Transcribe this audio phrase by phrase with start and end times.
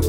[0.00, 0.06] Ja,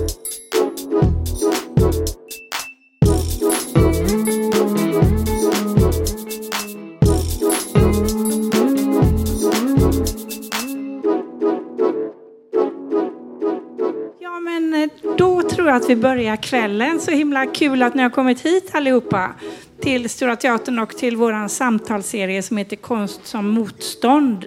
[14.39, 16.99] men eh, då tror jag att vi börjar kvällen.
[16.99, 19.35] Så himla kul att ni har kommit hit allihopa
[19.81, 24.45] till Stora Teatern och till vår samtalsserie som heter Konst som motstånd.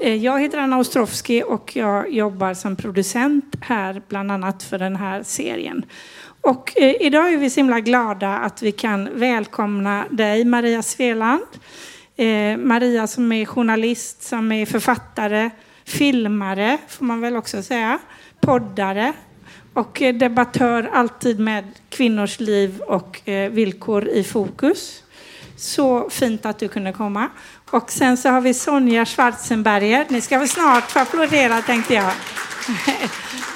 [0.00, 4.96] Eh, jag heter Anna Ostrovsky och jag jobbar som producent här, bland annat för den
[4.96, 5.84] här serien.
[6.40, 11.42] Och eh, idag är vi så himla glada att vi kan välkomna dig, Maria Sveland.
[12.16, 15.50] Eh, Maria som är journalist, som är författare,
[15.84, 17.98] filmare, får man väl också säga,
[18.40, 19.12] poddare
[19.74, 25.02] och eh, debattör alltid med kvinnors liv och eh, villkor i fokus.
[25.56, 27.28] Så fint att du kunde komma.
[27.70, 30.06] Och sen så har vi Sonja Schwarzenberger.
[30.08, 32.12] Ni ska väl snart få applådera tänkte jag.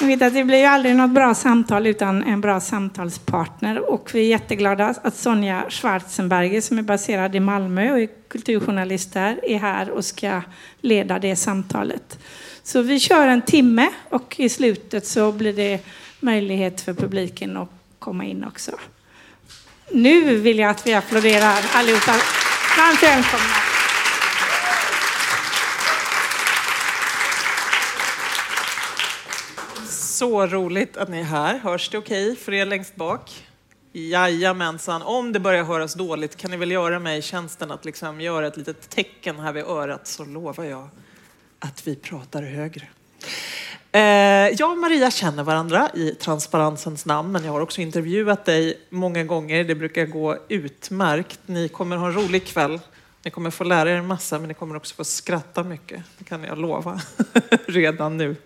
[0.00, 3.90] Jag vet att det blir ju aldrig något bra samtal utan en bra samtalspartner.
[3.90, 9.12] Och vi är jätteglada att Sonja Schwarzenberger som är baserad i Malmö och är kulturjournalist
[9.12, 10.42] där är här och ska
[10.80, 12.18] leda det samtalet.
[12.62, 15.80] Så vi kör en timme och i slutet så blir det
[16.20, 18.72] möjlighet för publiken att komma in också.
[19.92, 22.12] Nu vill jag att vi applåderar allihopa.
[22.78, 23.73] Varmt välkomna.
[30.14, 31.58] Så roligt att ni är här.
[31.58, 33.46] Hörs det okej för er längst bak?
[33.92, 35.02] Jajamensan.
[35.02, 38.56] Om det börjar höras dåligt kan ni väl göra mig tjänsten att liksom göra ett
[38.56, 40.88] litet tecken här vid örat så lovar jag
[41.58, 42.88] att vi pratar högre.
[43.92, 44.00] Eh,
[44.58, 49.24] jag och Maria känner varandra i transparensens namn, men jag har också intervjuat dig många
[49.24, 49.64] gånger.
[49.64, 51.40] Det brukar gå utmärkt.
[51.46, 52.80] Ni kommer ha en rolig kväll.
[53.22, 56.02] Ni kommer få lära er en massa, men ni kommer också få skratta mycket.
[56.18, 57.00] Det kan jag lova
[57.66, 58.36] redan nu.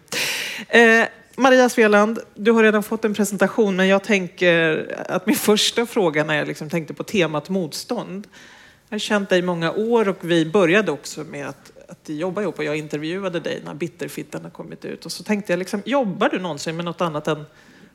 [0.68, 5.36] Eh, Eh, Maria Sveland, du har redan fått en presentation, men jag tänker att min
[5.36, 8.26] första fråga när jag liksom tänkte på temat motstånd.
[8.88, 12.42] Jag har känt dig i många år och vi började också med att, att jobba
[12.42, 15.06] ihop och jag intervjuade dig när Bitterfittan har kommit ut.
[15.06, 17.44] Och så tänkte jag, liksom, jobbar du någonsin med något annat än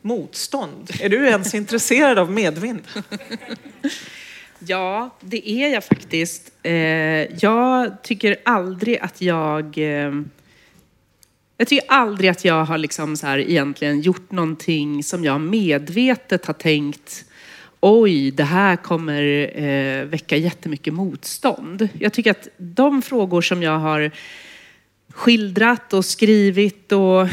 [0.02, 0.92] motstånd?
[1.00, 2.82] Är du ens intresserad av medvind?
[4.66, 6.52] Ja, det är jag faktiskt.
[6.64, 6.74] Eh,
[7.44, 9.78] jag tycker aldrig att jag...
[11.58, 16.46] Jag tycker aldrig att jag har liksom så här egentligen gjort någonting som jag medvetet
[16.46, 17.26] har tänkt
[17.80, 21.90] oj, det här kommer eh, väcka jättemycket motstånd.
[22.00, 24.12] Jag tycker att de frågor som jag har
[25.14, 27.28] skildrat och skrivit och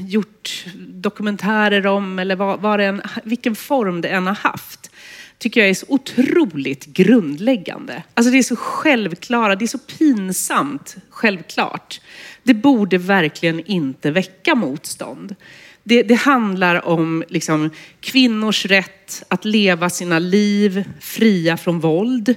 [0.00, 4.90] gjort dokumentärer om eller vad, vad det än, vilken form det än har haft
[5.38, 8.02] tycker jag är så otroligt grundläggande.
[8.14, 12.00] Alltså det är så självklara, det är så pinsamt självklart.
[12.48, 15.34] Det borde verkligen inte väcka motstånd.
[15.82, 17.70] Det, det handlar om liksom,
[18.00, 22.34] kvinnors rätt att leva sina liv fria från våld.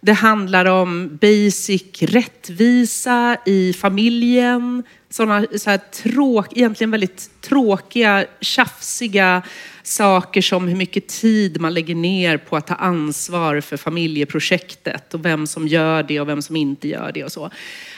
[0.00, 4.82] Det handlar om basic rättvisa i familjen.
[5.10, 9.42] Sådana så här tråk, egentligen väldigt tråkiga, tjafsiga
[9.90, 15.24] saker som hur mycket tid man lägger ner på att ta ansvar för familjeprojektet och
[15.24, 17.50] vem som gör det och vem som inte gör det och så.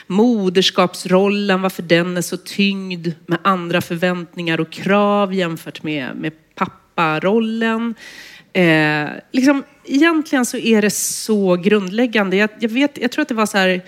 [0.07, 7.95] Moderskapsrollen, varför den är så tyngd med andra förväntningar och krav jämfört med, med papparollen.
[8.53, 12.37] Eh, liksom, egentligen så är det så grundläggande.
[12.37, 13.81] Jag, jag, vet, jag tror att det var så här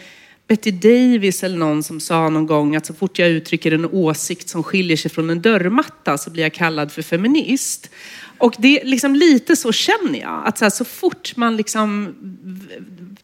[0.47, 4.50] Betty Davis eller någon som sa någon gång att så fort jag uttrycker en åsikt
[4.50, 7.89] som skiljer sig från en dörrmatta så blir jag kallad för feminist.
[8.38, 10.47] Och det är liksom lite så känner jag.
[10.47, 12.16] Att så, här, så fort man liksom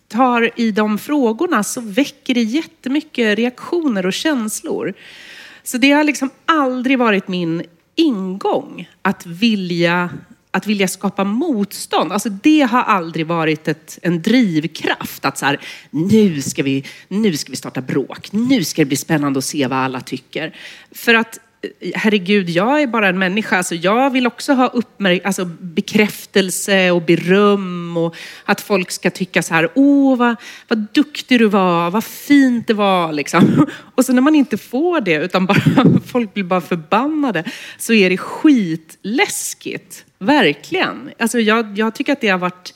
[0.08, 4.94] tar i de frågorna så väcker det jättemycket reaktioner och känslor.
[5.64, 7.64] Så det har liksom aldrig varit min
[7.96, 10.10] ingång att vilja
[10.52, 15.26] att vilja skapa motstånd, alltså det har aldrig varit ett, en drivkraft.
[15.26, 18.98] Att så här, nu ska, vi, nu ska vi starta bråk, nu ska det bli
[18.98, 20.56] spännande att se vad alla tycker.
[20.92, 21.40] För att
[21.96, 23.58] herregud, jag är bara en människa.
[23.58, 28.16] Alltså, jag vill också ha uppmärk- alltså, bekräftelse och beröm och
[28.46, 30.36] att folk ska tycka så här, åh vad,
[30.68, 33.14] vad duktig du var, vad fint det var.
[33.14, 33.68] Liksom.
[33.96, 35.62] Och så när man inte får det, utan bara
[36.06, 37.44] folk blir bara förbannade,
[37.78, 40.06] så är det skitläskigt.
[40.20, 41.10] Verkligen.
[41.20, 42.74] Alltså, jag, jag tycker att det har varit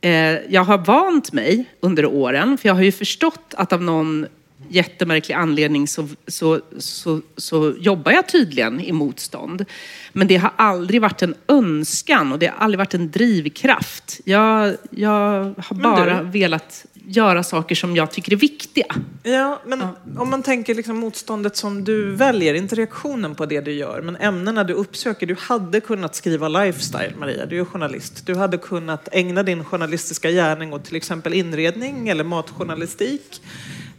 [0.00, 0.10] eh,
[0.48, 4.26] jag har vant mig under åren, för jag har ju förstått att av någon
[4.68, 9.64] jättemärklig anledning så, så, så, så jobbar jag tydligen i motstånd.
[10.12, 14.20] Men det har aldrig varit en önskan och det har aldrig varit en drivkraft.
[14.24, 18.86] Jag, jag har bara velat göra saker som jag tycker är viktiga.
[19.22, 19.82] Ja, men
[20.18, 24.16] om man tänker liksom motståndet som du väljer, inte reaktionen på det du gör, men
[24.16, 25.26] ämnena du uppsöker.
[25.26, 28.26] Du hade kunnat skriva lifestyle, Maria, du är journalist.
[28.26, 33.42] Du hade kunnat ägna din journalistiska gärning åt till exempel inredning eller matjournalistik.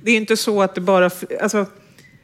[0.08, 1.10] Det är inte så att det bara...
[1.42, 1.66] Alltså,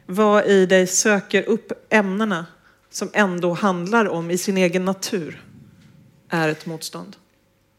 [0.06, 2.46] vad i dig söker upp ämnena
[2.90, 5.42] som ändå handlar om i sin egen natur
[6.30, 7.16] är ett motstånd?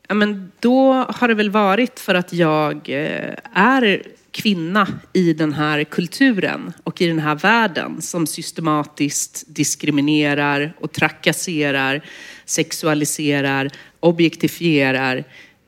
[0.08, 5.54] Ja, men då har det väl varit för att jag eh, är kvinna i den
[5.54, 12.06] här kulturen och i den här världen som systematiskt diskriminerar och trakasserar,
[12.46, 13.70] sexualiserar,
[14.00, 15.24] objektifierar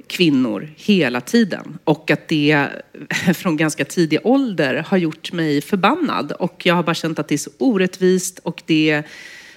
[0.09, 1.77] kvinnor hela tiden.
[1.83, 2.67] Och att det
[3.35, 6.31] från ganska tidig ålder har gjort mig förbannad.
[6.31, 9.03] Och jag har bara känt att det är så orättvist och det,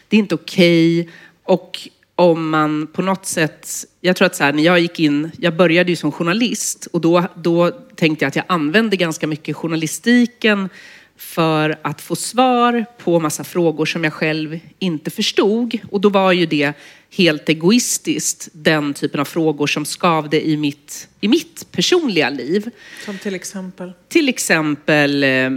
[0.09, 1.01] det är inte okej.
[1.01, 1.13] Okay.
[1.45, 3.69] Och om man på något sätt,
[4.01, 7.01] jag tror att så här, när jag gick in, jag började ju som journalist och
[7.01, 10.69] då, då tänkte jag att jag använde ganska mycket journalistiken
[11.17, 15.79] för att få svar på massa frågor som jag själv inte förstod.
[15.91, 16.73] Och då var ju det
[17.13, 22.71] helt egoistiskt den typen av frågor som skavde i mitt, i mitt personliga liv.
[23.05, 23.93] Som till exempel?
[24.09, 25.51] Till exempel eh,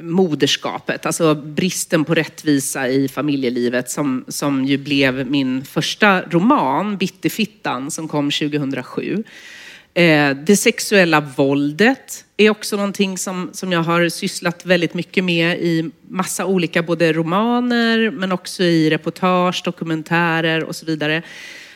[0.00, 7.90] moderskapet, alltså bristen på rättvisa i familjelivet som, som ju blev min första roman, Bitterfittan,
[7.90, 9.24] som kom 2007.
[9.94, 15.58] Eh, det sexuella våldet är också någonting som, som jag har sysslat väldigt mycket med
[15.58, 21.22] i massa olika, både romaner men också i reportage, dokumentärer och så vidare.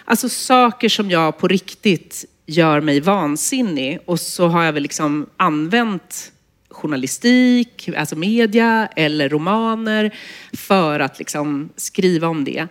[0.05, 5.26] Alltså saker som jag på riktigt gör mig vansinnig och så har jag väl liksom
[5.37, 6.32] använt
[6.70, 10.14] journalistik, alltså media eller romaner
[10.53, 12.67] för att liksom skriva om det.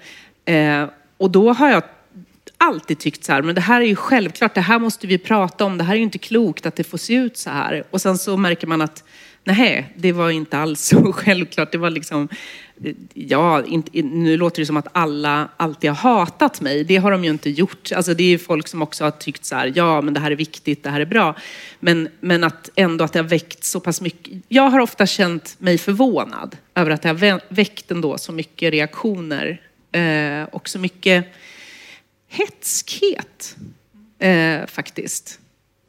[0.45, 1.83] Eh, och då har jag
[2.61, 5.65] alltid tyckt så här, men det här är ju självklart, det här måste vi prata
[5.65, 7.83] om, det här är ju inte klokt att det får se ut så här.
[7.91, 9.03] Och sen så märker man att
[9.43, 11.71] nej, det var inte alls så självklart.
[11.71, 12.29] Det var liksom,
[13.13, 16.83] ja, inte, nu låter det som att alla alltid har hatat mig.
[16.83, 17.91] Det har de ju inte gjort.
[17.91, 20.31] Alltså det är ju folk som också har tyckt så här, ja men det här
[20.31, 21.35] är viktigt, det här är bra.
[21.79, 24.33] Men, men att ändå att det har väckt så pass mycket.
[24.47, 29.61] Jag har ofta känt mig förvånad över att det har väckt ändå så mycket reaktioner
[29.91, 31.25] eh, och så mycket
[32.31, 33.55] hetskhet
[34.19, 35.39] eh, faktiskt.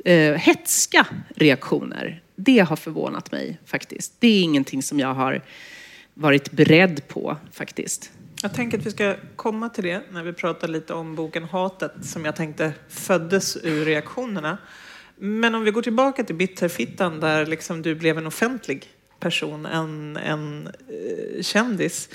[0.05, 1.07] Eh, hetska
[1.37, 2.23] reaktioner.
[2.37, 4.13] Det har förvånat mig faktiskt.
[4.19, 5.43] Det är ingenting som jag har
[6.15, 8.11] varit beredd på faktiskt.
[8.43, 11.93] Jag tänker att vi ska komma till det när vi pratar lite om boken Hatet
[12.03, 14.59] som jag tänkte föddes ur reaktionerna.
[15.17, 18.91] Men om vi går tillbaka till Bitterfittan där liksom du blev en offentlig
[19.21, 22.09] person, en, en eh, kändis.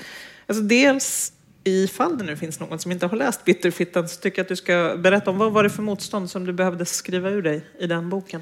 [0.47, 1.33] Alltså dels
[1.69, 4.56] ifall det nu finns någon som inte har läst Bitterfittan så tycker jag att du
[4.56, 7.88] ska berätta om vad var det för motstånd som du behövde skriva ur dig i
[7.88, 8.42] den boken?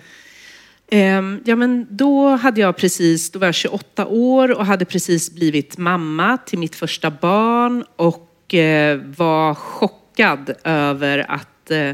[0.92, 5.32] Ehm, ja, men då hade jag precis, då var jag 28 år och hade precis
[5.32, 11.92] blivit mamma till mitt första barn och eh, var chockad över att eh,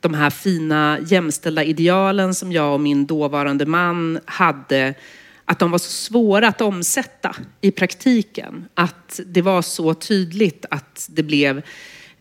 [0.00, 4.94] de här fina jämställda idealen som jag och min dåvarande man hade
[5.44, 8.68] att de var så svåra att omsätta i praktiken.
[8.74, 11.62] Att det var så tydligt att det blev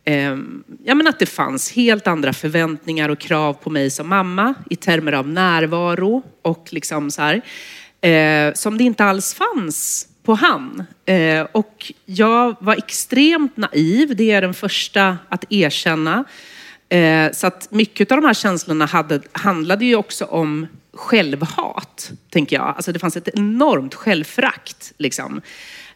[0.04, 0.38] eh,
[0.84, 4.76] ja, men att det fanns helt andra förväntningar och krav på mig som mamma i
[4.76, 7.42] termer av närvaro och liksom så här,
[8.02, 10.84] eh, som det inte alls fanns på han.
[11.06, 16.24] Eh, och jag var extremt naiv, det är den första att erkänna.
[16.94, 22.56] Eh, så att mycket av de här känslorna hade, handlade ju också om självhat, tänker
[22.56, 22.74] jag.
[22.76, 24.94] Alltså det fanns ett enormt självförakt.
[24.98, 25.42] Liksom.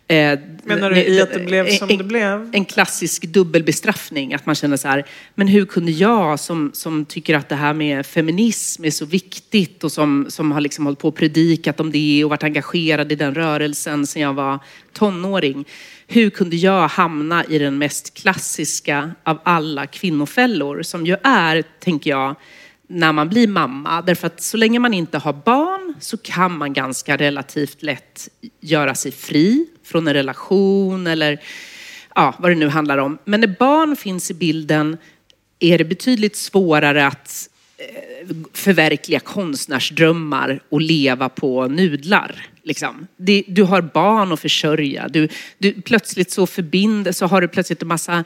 [0.07, 2.49] Eh, Menar du i att det blev som en, det blev?
[2.53, 7.35] En klassisk dubbelbestraffning, att man känner så här, men hur kunde jag som, som tycker
[7.35, 11.07] att det här med feminism är så viktigt och som, som har liksom hållit på
[11.07, 14.59] och predikat om det och varit engagerad i den rörelsen sedan jag var
[14.93, 15.65] tonåring.
[16.07, 22.09] Hur kunde jag hamna i den mest klassiska av alla kvinnofällor som ju är, tänker
[22.09, 22.35] jag,
[22.87, 24.01] när man blir mamma.
[24.01, 28.29] Därför att så länge man inte har barn så kan man ganska relativt lätt
[28.61, 31.39] göra sig fri från en relation eller
[32.15, 33.17] ja, vad det nu handlar om.
[33.25, 34.97] Men när barn finns i bilden
[35.59, 42.47] är det betydligt svårare att eh, förverkliga konstnärsdrömmar och leva på nudlar.
[42.67, 43.07] Liksom.
[43.47, 45.07] du har barn att försörja.
[45.07, 48.23] Du, du, plötsligt så förbinder, så har du plötsligt en massa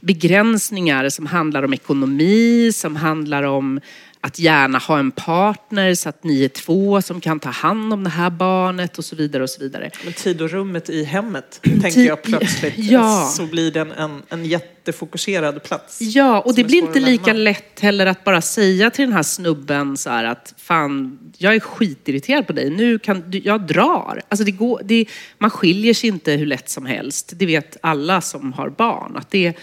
[0.00, 3.80] begränsningar som handlar om ekonomi, som handlar om
[4.22, 8.04] att gärna ha en partner så att ni är två som kan ta hand om
[8.04, 9.90] det här barnet och så vidare och så vidare.
[10.04, 12.74] Men tid och rummet i hemmet, tänker jag plötsligt.
[12.90, 13.32] Ja.
[13.36, 16.00] Så blir det en, en, jättefokuserad plats.
[16.00, 19.96] Ja, och det blir inte lika lätt heller att bara säga till den här snubben
[19.96, 22.70] så här att fan, jag är skitirriterad på dig.
[22.70, 24.22] Nu kan du, jag drar.
[24.28, 25.06] Alltså det går, det,
[25.38, 27.32] man skiljer sig inte hur lätt som helst.
[27.36, 29.16] Det vet alla som har barn.
[29.16, 29.56] Att det,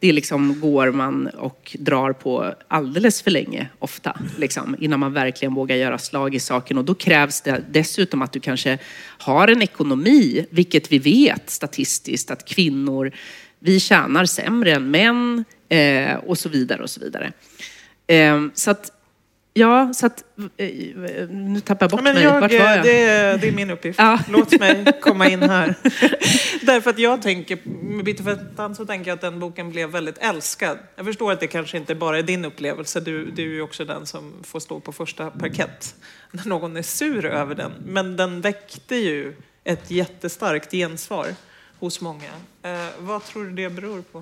[0.00, 4.20] det liksom går man och drar på alldeles för länge ofta.
[4.38, 6.78] Liksom, innan man verkligen vågar göra slag i saken.
[6.78, 8.78] Och då krävs det dessutom att du kanske
[9.18, 13.12] har en ekonomi, vilket vi vet statistiskt att kvinnor,
[13.58, 17.32] vi tjänar sämre än män eh, och så vidare och så vidare.
[18.06, 18.90] Eh, så att,
[19.54, 20.24] ja, så att,
[20.56, 20.68] eh,
[21.28, 22.24] nu tappar jag bort Ja, men mig.
[22.24, 22.82] jag, Vart var jag?
[22.82, 23.98] Det, är, det är min uppgift.
[23.98, 24.18] Ja.
[24.28, 25.74] Låt mig komma in här.
[26.66, 30.18] Därför att jag tänker, med Bitter Fettan så tänker jag att den boken blev väldigt
[30.18, 30.78] älskad.
[30.96, 33.84] Jag förstår att det kanske inte bara är din upplevelse, du, du är ju också
[33.84, 35.94] den som får stå på första parkett
[36.30, 37.72] när någon är sur över den.
[37.86, 41.26] Men den väckte ju ett jättestarkt gensvar
[41.78, 42.30] hos många.
[42.62, 44.18] Eh, vad tror du det beror på?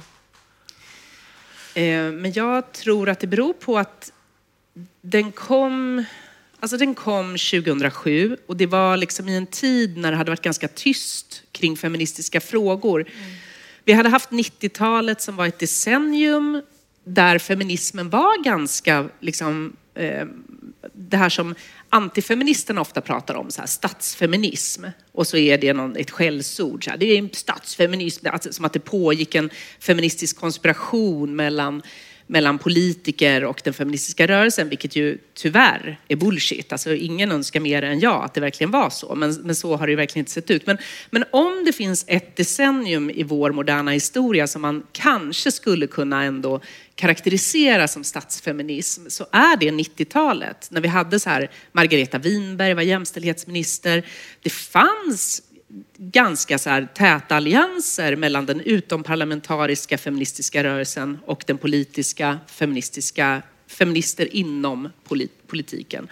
[1.74, 4.12] Eh, Men jag tror att det beror på att
[5.02, 6.04] den kom,
[6.60, 10.42] alltså den kom 2007 och det var liksom i en tid när det hade varit
[10.42, 13.04] ganska tyst kring feministiska frågor.
[13.84, 16.62] Vi hade haft 90-talet som var ett decennium
[17.04, 20.26] där feminismen var ganska, liksom, eh,
[20.92, 21.54] det här som
[21.88, 24.84] antifeministerna ofta pratar om, så här, statsfeminism.
[25.12, 26.84] Och så är det någon, ett skällsord.
[26.84, 31.82] Så här, det är en statsfeminism, alltså, som att det pågick en feministisk konspiration mellan,
[32.30, 36.72] mellan politiker och den feministiska rörelsen, vilket ju tyvärr är bullshit.
[36.72, 39.86] Alltså, ingen önskar mer än jag att det verkligen var så, men, men så har
[39.86, 40.66] det ju verkligen inte sett ut.
[40.66, 40.78] Men,
[41.10, 46.22] men om det finns ett decennium i vår moderna historia som man kanske skulle kunna
[46.22, 46.60] ändå
[46.94, 52.82] karaktärisera som statsfeminism så är det 90-talet när vi hade så här Margareta Winberg var
[52.82, 54.06] jämställdhetsminister.
[54.42, 55.42] Det fanns
[55.96, 64.36] ganska så här täta allianser mellan den utomparlamentariska feministiska rörelsen och den politiska feministiska feminister
[64.36, 66.08] inom polit, politiken.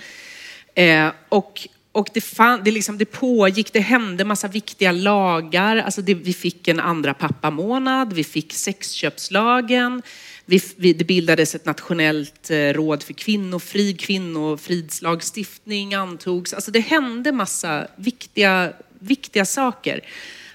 [0.74, 5.76] Eh, och och det, fan, det, liksom, det pågick, det hände massa viktiga lagar.
[5.76, 10.02] Alltså det, vi fick en andra pappamånad, vi fick sexköpslagen,
[10.44, 16.52] vi, vi, det bildades ett nationellt eh, råd för kvinnofrid, kvinnofridslagstiftning antogs.
[16.54, 20.00] Alltså det hände massa viktiga, viktiga saker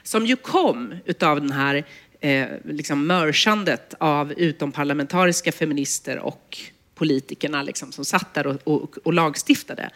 [0.03, 1.83] som ju kom utav den här
[2.19, 6.57] eh, liksom mörsandet av utomparlamentariska feminister och
[6.95, 9.89] politikerna liksom, som satt där och, och, och lagstiftade.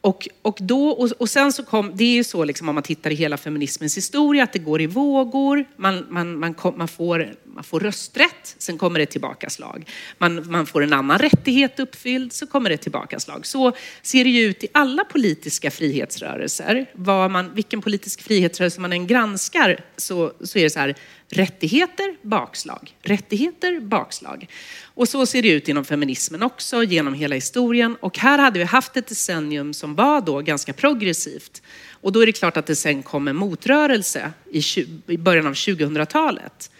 [0.00, 2.84] Och, och, då, och, och sen så kom, det är ju så liksom om man
[2.84, 5.64] tittar i hela feminismens historia att det går i vågor.
[5.76, 9.88] Man, man, man, kom, man, får, man får rösträtt, sen kommer det tillbaka slag.
[10.18, 13.46] Man, man får en annan rättighet uppfylld, så kommer det tillbaka slag.
[13.46, 16.86] Så ser det ju ut i alla politiska frihetsrörelser.
[16.92, 20.94] Var man, vilken politisk frihetsrörelse man än granskar så, så är det så här,
[21.30, 24.48] rättigheter, bakslag, rättigheter, bakslag.
[24.82, 27.96] Och så ser det ut inom feminismen också genom hela historien.
[28.00, 31.62] Och här hade vi haft ett decennium som var då ganska progressivt.
[31.90, 34.62] Och då är det klart att det sen kom en motrörelse i,
[35.06, 36.70] i början av 2000-talet.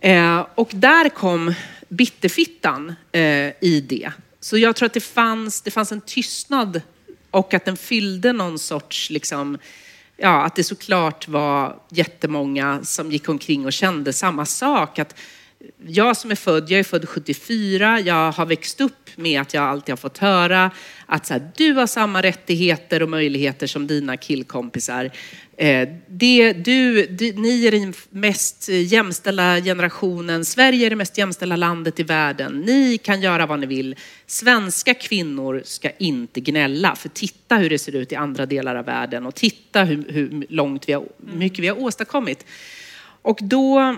[0.00, 1.54] Eh, och där kom
[1.88, 3.20] bitterfittan eh,
[3.60, 4.12] i det.
[4.40, 6.80] Så jag tror att det fanns, det fanns en tystnad
[7.30, 9.58] och att den fyllde någon sorts liksom,
[10.16, 14.98] ja, att det såklart var jättemånga som gick omkring och kände samma sak.
[14.98, 15.14] Att
[15.86, 19.64] jag som är född, jag är född 74, jag har växt upp med att jag
[19.64, 20.70] alltid har fått höra
[21.06, 25.10] att så här, du har samma rättigheter och möjligheter som dina killkompisar.
[25.56, 31.56] Eh, det, du, du, ni är den mest jämställda generationen, Sverige är det mest jämställda
[31.56, 32.60] landet i världen.
[32.60, 33.96] Ni kan göra vad ni vill.
[34.26, 38.84] Svenska kvinnor ska inte gnälla, för titta hur det ser ut i andra delar av
[38.84, 42.46] världen och titta hur, hur långt vi har, mycket vi har åstadkommit.
[43.22, 43.96] Och då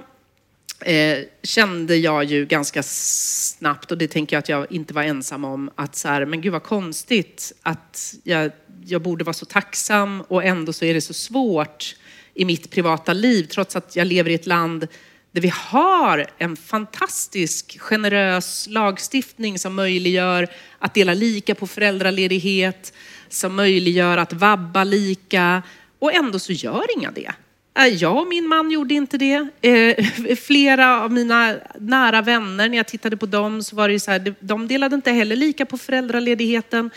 [0.80, 5.44] eh, kände jag ju ganska snabbt, och det tänker jag att jag inte var ensam
[5.44, 8.50] om, att så här, men gud vad konstigt att jag,
[8.86, 11.96] jag borde vara så tacksam och ändå så är det så svårt
[12.34, 14.88] i mitt privata liv, trots att jag lever i ett land
[15.32, 22.92] där vi har en fantastisk generös lagstiftning som möjliggör att dela lika på föräldraledighet,
[23.28, 25.62] som möjliggör att vabba lika
[25.98, 27.32] och ändå så gör inga det.
[27.78, 29.48] Äh, jag och min man gjorde inte det.
[29.60, 34.00] Eh, flera av mina nära vänner, när jag tittade på dem, så var det ju
[34.00, 36.90] så här, de delade inte heller lika på föräldraledigheten.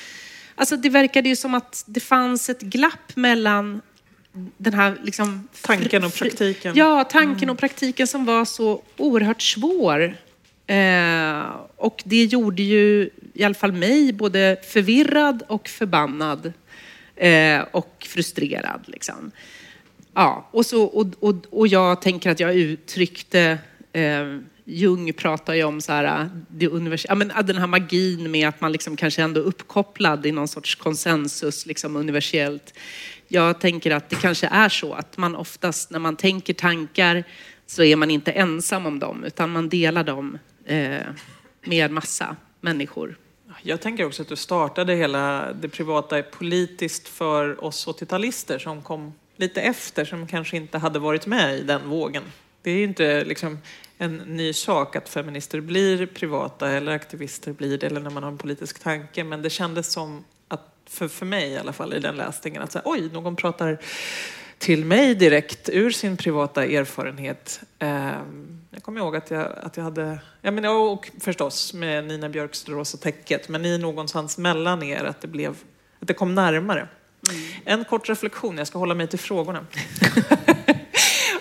[0.59, 3.81] Alltså det verkade ju som att det fanns ett glapp mellan
[4.57, 5.47] den här liksom...
[5.61, 6.75] Tanken och praktiken.
[6.75, 10.15] Ja, tanken och praktiken som var så oerhört svår
[10.69, 16.53] Eh, och det gjorde ju i alla fall mig både förvirrad och förbannad
[17.15, 18.81] eh, och frustrerad.
[18.85, 19.31] Liksom.
[20.13, 23.57] Ja, och, så, och, och, och jag tänker att jag uttryckte
[23.93, 24.37] eh,
[24.71, 28.31] Jung pratar ju om så här, äh, det univers- ja, men äh, den här magin
[28.31, 32.73] med att man liksom kanske ändå är uppkopplad i någon sorts konsensus liksom universellt.
[33.27, 37.23] Jag tänker att det kanske är så att man oftast när man tänker tankar
[37.65, 40.97] så är man inte ensam om dem utan man delar dem eh,
[41.63, 43.17] med massa människor.
[43.63, 49.13] Jag tänker också att du startade hela det privata politiskt för oss 80-talister som kom
[49.35, 52.23] lite efter, som kanske inte hade varit med i den vågen.
[52.61, 53.57] Det är ju inte liksom
[54.01, 58.31] en ny sak att feminister blir privata eller aktivister blir det, eller när man har
[58.31, 61.99] en politisk tanke, men det kändes som att, för, för mig i alla fall i
[61.99, 63.77] den läsningen, att säga, oj, någon pratar
[64.57, 67.61] till mig direkt ur sin privata erfarenhet.
[67.79, 72.29] Ehm, jag kommer ihåg att jag, att jag hade, ja men och förstås med Nina
[72.29, 75.51] Björks Rosa täcket, men i någonstans mellan er att det blev,
[75.99, 76.87] att det kom närmare.
[77.29, 77.41] Mm.
[77.65, 79.65] En kort reflektion, jag ska hålla mig till frågorna.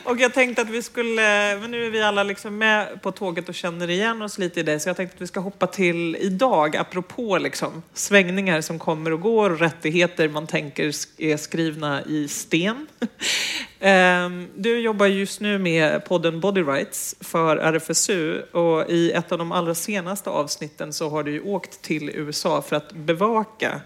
[0.09, 3.49] Och jag tänkte att vi skulle, men nu är vi alla liksom med på tåget
[3.49, 6.17] och känner igen oss lite i det, så jag tänkte att vi ska hoppa till
[6.17, 12.29] idag, apropå liksom svängningar som kommer och går och rättigheter man tänker är skrivna i
[12.29, 12.87] sten.
[13.81, 19.39] Ehm, du jobbar just nu med podden Body Rights för RFSU och i ett av
[19.39, 23.81] de allra senaste avsnitten så har du ju åkt till USA för att bevaka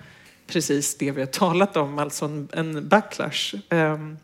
[0.46, 3.54] precis det vi har talat om, alltså en, backlash.
[3.68, 4.16] Ehm,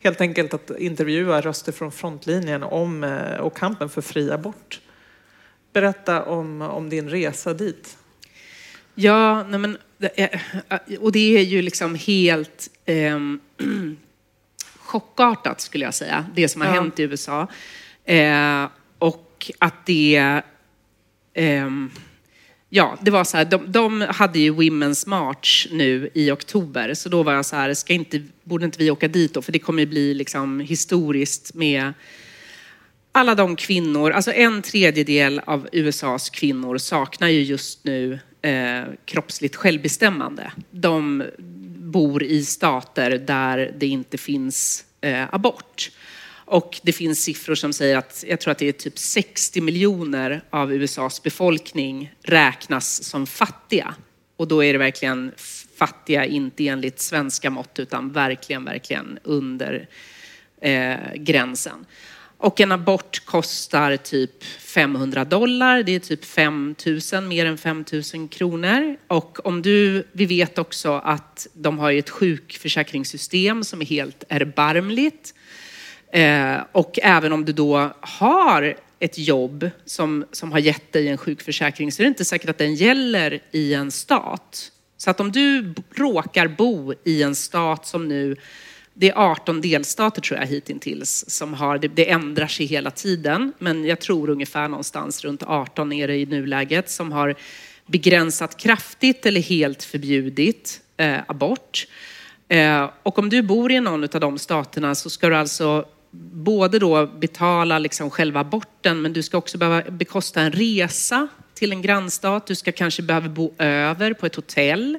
[0.00, 4.80] Helt enkelt att intervjua röster från frontlinjen om, eh, och kampen för fri abort.
[5.72, 7.98] Berätta om, om din resa dit.
[8.94, 9.78] Ja, nej men,
[11.00, 13.18] och det är ju liksom helt eh,
[14.78, 16.74] chockartat skulle jag säga, det som har ja.
[16.74, 17.46] hänt i USA.
[18.04, 18.66] Eh,
[18.98, 20.42] och att det
[21.34, 21.70] eh,
[22.70, 27.08] Ja, det var så här, de, de, hade ju Women's March nu i oktober, så
[27.08, 29.42] då var jag så här, ska inte, borde inte vi åka dit då?
[29.42, 31.92] För det kommer ju bli liksom historiskt med
[33.12, 39.56] alla de kvinnor, alltså en tredjedel av USAs kvinnor saknar ju just nu eh, kroppsligt
[39.56, 40.52] självbestämmande.
[40.70, 41.24] De
[41.78, 45.90] bor i stater där det inte finns eh, abort.
[46.50, 50.42] Och det finns siffror som säger att jag tror att det är typ 60 miljoner
[50.50, 53.94] av USAs befolkning räknas som fattiga.
[54.36, 55.32] Och då är det verkligen
[55.76, 59.88] fattiga, inte enligt svenska mått, utan verkligen, verkligen under
[60.60, 61.86] eh, gränsen.
[62.38, 66.74] Och en abort kostar typ 500 dollar, det är typ 5
[67.12, 67.84] 000, mer än 5
[68.14, 68.96] 000 kronor.
[69.06, 75.34] Och om du, vi vet också att de har ett sjukförsäkringssystem som är helt erbarmligt.
[76.12, 81.18] Eh, och även om du då har ett jobb som, som har gett dig en
[81.18, 84.72] sjukförsäkring så är det inte säkert att den gäller i en stat.
[84.96, 88.36] Så att om du råkar bo i en stat som nu,
[88.94, 93.52] det är 18 delstater tror jag hittills som har, det, det ändrar sig hela tiden,
[93.58, 97.34] men jag tror ungefär någonstans runt 18 är det i nuläget som har
[97.86, 101.86] begränsat kraftigt eller helt förbjudit eh, abort.
[102.48, 105.84] Eh, och om du bor i någon av de staterna så ska du alltså
[106.32, 111.72] både då betala liksom själva aborten, men du ska också behöva bekosta en resa till
[111.72, 112.46] en grannstat.
[112.46, 114.98] Du ska kanske behöva bo över på ett hotell.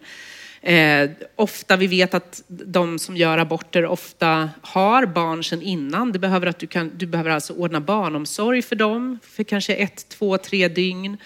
[0.62, 6.12] Eh, ofta, vi vet att de som gör aborter ofta har barn sedan innan.
[6.12, 10.10] Det behöver att du, kan, du behöver alltså ordna barnomsorg för dem för kanske ett,
[10.10, 11.17] två, tre dygn.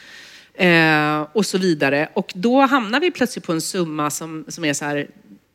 [0.53, 2.09] Eh, och så vidare.
[2.13, 5.07] Och då hamnar vi plötsligt på en summa som, som är så här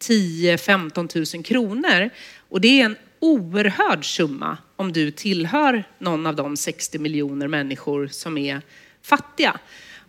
[0.03, 2.11] 10-15 000 kronor.
[2.49, 8.07] Och det är en oerhörd summa om du tillhör någon av de 60 miljoner människor
[8.07, 8.63] som är
[9.03, 9.61] fattiga.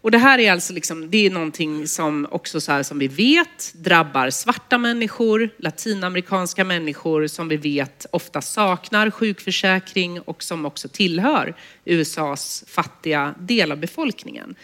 [0.01, 3.07] Och det här är alltså liksom, det är någonting som också så här, som vi
[3.07, 10.87] vet drabbar svarta människor, latinamerikanska människor som vi vet ofta saknar sjukförsäkring och som också
[10.87, 14.55] tillhör USAs fattiga del av befolkningen.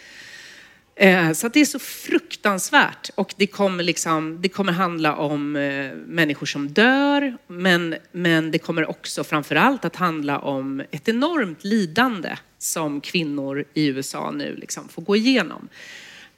[0.98, 3.10] Eh, så det är så fruktansvärt.
[3.14, 7.36] Och det kommer, liksom, det kommer handla om eh, människor som dör.
[7.46, 13.86] Men, men det kommer också framförallt att handla om ett enormt lidande som kvinnor i
[13.86, 15.68] USA nu liksom får gå igenom.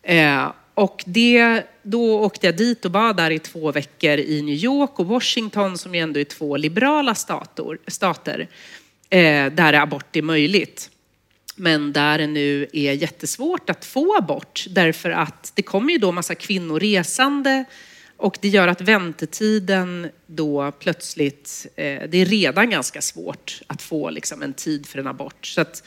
[0.02, 4.54] Eh, och det, då åkte jag dit och var där i två veckor i New
[4.54, 8.48] York och Washington som ju ändå är två liberala stater, stater
[9.50, 10.90] där abort är möjligt
[11.58, 16.12] men där det nu är jättesvårt att få abort därför att det kommer ju då
[16.12, 17.64] massa kvinnor resande
[18.16, 24.10] och det gör att väntetiden då plötsligt, eh, det är redan ganska svårt att få
[24.10, 25.46] liksom en tid för en abort.
[25.46, 25.82] Så att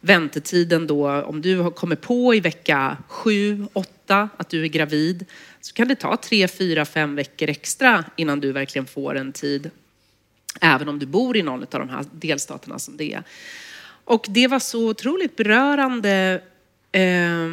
[0.00, 5.24] väntetiden då, om du har kommit på i vecka sju, åtta att du är gravid,
[5.60, 9.70] så kan det ta tre, fyra, fem veckor extra innan du verkligen får en tid.
[10.60, 13.22] Även om du bor i någon av de här delstaterna som det är.
[14.06, 16.42] Och det var så otroligt berörande
[16.92, 17.48] eh,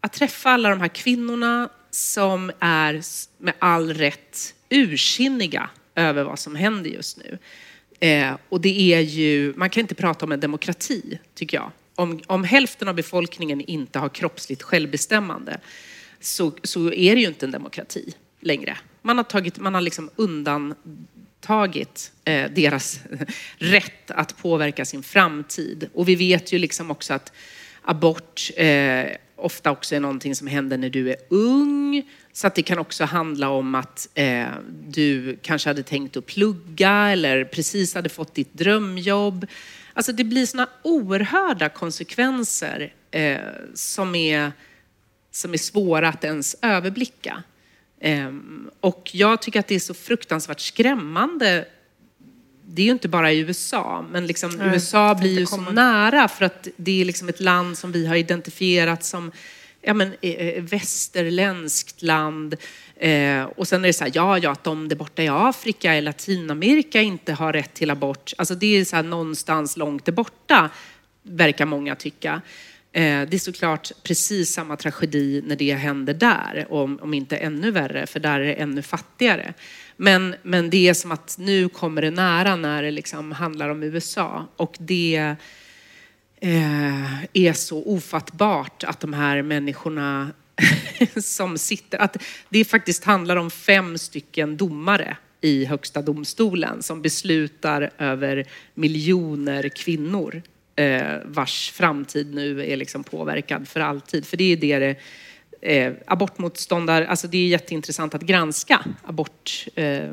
[0.00, 3.02] att träffa alla de här kvinnorna som är
[3.42, 7.38] med all rätt ursinniga över vad som händer just nu.
[8.00, 11.70] Eh, och det är ju, man kan inte prata om en demokrati, tycker jag.
[11.94, 15.60] Om, om hälften av befolkningen inte har kroppsligt självbestämmande
[16.20, 18.78] så, så är det ju inte en demokrati längre.
[19.02, 20.74] Man har, tagit, man har liksom undan
[21.40, 23.00] fråntagit eh, deras
[23.58, 25.88] rätt att påverka sin framtid.
[25.94, 27.32] Och vi vet ju liksom också att
[27.82, 32.02] abort eh, ofta också är någonting som händer när du är ung.
[32.32, 34.46] Så att det kan också handla om att eh,
[34.88, 39.46] du kanske hade tänkt att plugga eller precis hade fått ditt drömjobb.
[39.94, 43.38] Alltså det blir sådana oerhörda konsekvenser eh,
[43.74, 44.52] som, är,
[45.30, 47.42] som är svåra att ens överblicka.
[48.00, 48.32] Eh,
[48.80, 51.66] och jag tycker att det är så fruktansvärt skrämmande
[52.70, 56.28] det är ju inte bara i USA, men liksom Nej, USA blir ju så nära
[56.28, 59.32] för att det är liksom ett land som vi har identifierat som
[59.82, 62.56] ja, men, eh, eh, västerländskt land.
[62.96, 65.92] Eh, och sen är det så här, ja, ja, att de där borta i Afrika
[65.92, 68.32] eller Latinamerika inte har rätt till abort.
[68.38, 70.70] Alltså det är så här någonstans långt där borta,
[71.22, 72.42] verkar många tycka.
[72.98, 77.70] Eh, det är såklart precis samma tragedi när det händer där, om, om inte ännu
[77.70, 79.54] värre, för där är det ännu fattigare.
[79.96, 83.82] Men, men det är som att nu kommer det nära när det liksom handlar om
[83.82, 84.46] USA.
[84.56, 85.34] Och det
[86.40, 90.30] eh, är så ofattbart att de här människorna
[91.22, 92.16] som sitter, att
[92.48, 100.42] det faktiskt handlar om fem stycken domare i Högsta domstolen som beslutar över miljoner kvinnor
[100.78, 104.26] eh, vars framtid nu är liksom påverkad för alltid.
[104.26, 104.96] För det är det det
[105.60, 110.12] eh, abortmotståndare, alltså det är jätteintressant att granska abort, eh,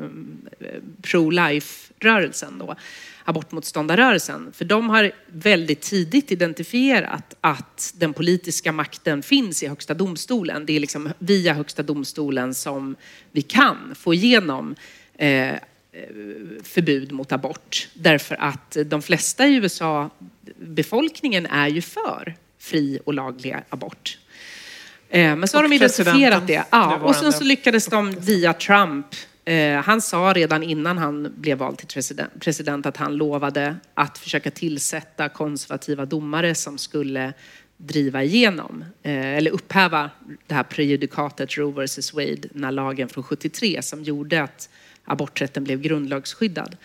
[1.02, 2.74] pro-life-rörelsen då,
[3.24, 4.52] abortmotståndarrörelsen.
[4.52, 10.66] För de har väldigt tidigt identifierat att den politiska makten finns i Högsta domstolen.
[10.66, 12.96] Det är liksom via Högsta domstolen som
[13.32, 14.74] vi kan få igenom
[15.14, 15.58] eh, eh
[16.62, 17.88] förbud mot abort.
[17.94, 20.10] Därför att de flesta i USA,
[20.56, 24.18] befolkningen är ju för fri och laglig abort.
[25.08, 26.64] Eh, men så har de identifierat det.
[26.70, 29.06] Ja, och sen så lyckades de via Trump
[29.44, 32.02] eh, han sa redan innan han blev vald till
[32.40, 37.32] president, att han lovade att försöka tillsätta konservativa domare som skulle
[37.76, 40.10] driva igenom eh, eller upphäva
[40.46, 44.68] det här prejudikatet Roe vs Wade, den här lagen från 73 som gjorde att
[45.04, 46.76] aborträtten blev grundlagsskyddad.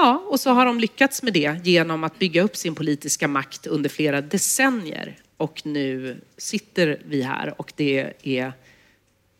[0.00, 3.66] Ja, och så har de lyckats med det genom att bygga upp sin politiska makt
[3.66, 5.16] under flera decennier.
[5.36, 8.52] Och nu sitter vi här och det är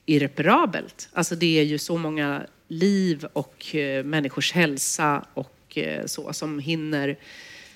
[0.06, 1.08] irreparabelt.
[1.12, 6.58] Alltså det är ju så många liv och eh, människors hälsa och eh, så som
[6.58, 7.16] hinner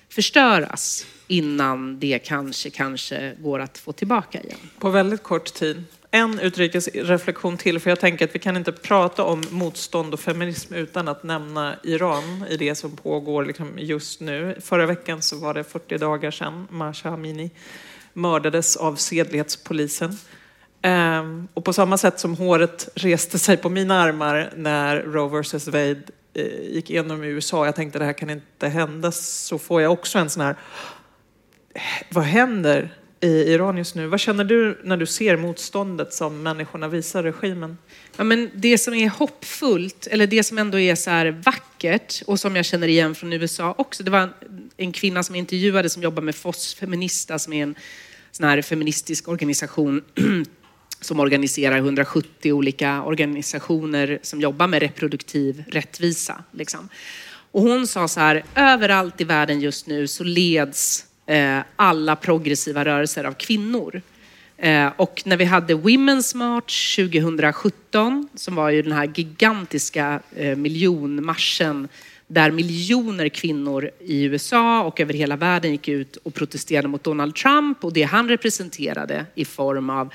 [0.09, 4.59] förstöras innan det kanske, kanske går att få tillbaka igen.
[4.79, 5.83] På väldigt kort tid.
[6.15, 10.73] En utrikesreflektion till, för jag tänker att vi kan inte prata om motstånd och feminism
[10.73, 14.57] utan att nämna Iran i det som pågår liksom just nu.
[14.61, 17.51] Förra veckan så var det 40 dagar sedan Masha Amini
[18.13, 20.17] mördades av sedlighetspolisen.
[20.81, 25.67] Ehm, och på samma sätt som håret reste sig på mina armar när Roe vs
[25.67, 26.01] Wade
[26.33, 29.91] eh, gick igenom i USA, jag tänkte det här kan inte hända, så får jag
[29.91, 30.55] också en sån här,
[32.09, 34.07] vad händer i Iran just nu?
[34.07, 37.77] Vad känner du när du ser motståndet som människorna visar regimen?
[38.17, 42.39] Ja, men det som är hoppfullt, eller det som ändå är så här vackert och
[42.39, 44.33] som jag känner igen från USA också, det var en,
[44.77, 47.75] en kvinna som intervjuade som jobbar med FOS Feminista som är en
[48.31, 50.03] sån här feministisk organisation
[51.01, 56.43] som organiserar 170 olika organisationer som jobbar med reproduktiv rättvisa.
[56.51, 56.89] Liksom.
[57.51, 62.85] Och hon sa så här, överallt i världen just nu så leds Eh, alla progressiva
[62.85, 64.01] rörelser av kvinnor.
[64.57, 70.55] Eh, och när vi hade Women's March 2017, som var ju den här gigantiska eh,
[70.55, 71.87] miljonmarschen
[72.27, 77.35] där miljoner kvinnor i USA och över hela världen gick ut och protesterade mot Donald
[77.35, 80.13] Trump och det han representerade i form av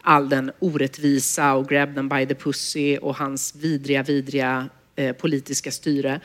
[0.00, 4.68] all den orättvisa och grab them by the pussy och hans vidriga, vidriga
[5.18, 6.20] politiska styre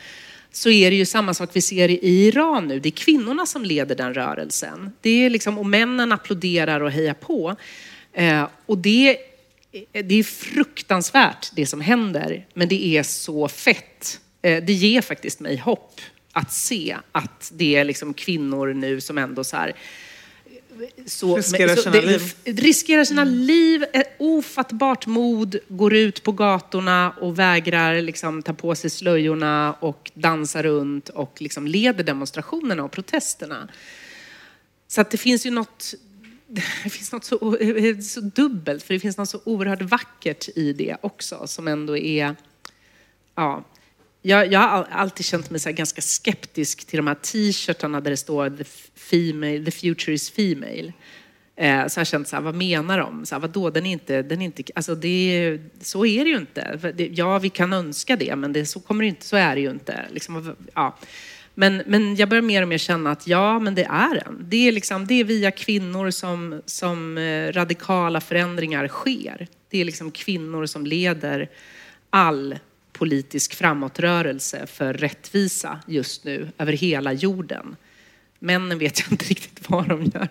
[0.56, 2.80] så är det ju samma sak vi ser i Iran nu.
[2.80, 4.92] Det är kvinnorna som leder den rörelsen.
[5.02, 7.56] Det är liksom, och männen applåderar och hejar på.
[8.14, 9.18] Eh, och det,
[9.94, 14.20] eh, det är fruktansvärt det som händer, men det är så fett.
[14.42, 19.18] Eh, det ger faktiskt mig hopp att se att det är liksom kvinnor nu som
[19.18, 19.74] ändå så här,
[21.06, 22.34] så, Riskerar sina det- liv.
[22.46, 28.76] riskerar sina liv, ett ofattbart mod, går ut på gatorna och vägrar liksom ta på
[28.76, 33.68] sig slöjorna och dansa runt och liksom leder demonstrationerna och protesterna.
[34.88, 35.94] Så att det finns ju något,
[36.84, 37.58] det finns något så,
[38.04, 42.36] så dubbelt, för det finns något så oerhört vackert i det också som ändå är,
[43.36, 43.64] ja.
[44.26, 48.12] Jag, jag har alltid känt mig så här ganska skeptisk till de här t-shirtarna där
[48.12, 48.64] det står the,
[48.96, 50.94] female, the future is female.
[51.56, 53.26] Eh, så jag har känt så här, vad menar de?
[53.26, 56.38] Så här, vadå, den är inte, den är inte, alltså det, så är det ju
[56.38, 56.94] inte.
[57.12, 59.70] Ja, vi kan önska det, men det, så, kommer det inte, så är det ju
[59.70, 60.06] inte.
[60.12, 60.98] Liksom, ja.
[61.54, 64.46] men, men jag börjar mer och mer känna att ja, men det är den.
[64.50, 69.48] Det är, liksom, det är via kvinnor som, som eh, radikala förändringar sker.
[69.70, 71.50] Det är liksom kvinnor som leder
[72.10, 72.60] all
[72.94, 77.76] politisk framåtrörelse för rättvisa just nu över hela jorden.
[78.40, 80.28] Männen vet jag inte riktigt vad de gör.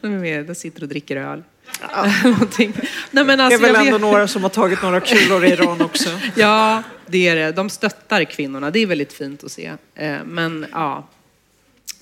[0.00, 1.42] De är med, de sitter och dricker öl.
[2.24, 2.72] Någonting.
[3.10, 5.44] Nej, men Det är alltså, väl jag vet- ändå några som har tagit några kulor
[5.44, 6.10] i Iran också.
[6.36, 7.52] Ja, det är det.
[7.52, 8.70] De stöttar kvinnorna.
[8.70, 9.72] Det är väldigt fint att se.
[9.94, 11.08] Eh, Men ja,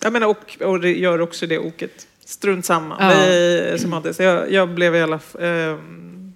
[0.03, 2.07] Jag menar, och, och det gör också det oket.
[2.25, 2.97] Strunt samma.
[3.01, 3.27] Ja.
[3.27, 5.43] Vi, som hade, så jag, jag blev i alla fall...
[5.43, 6.33] ehm,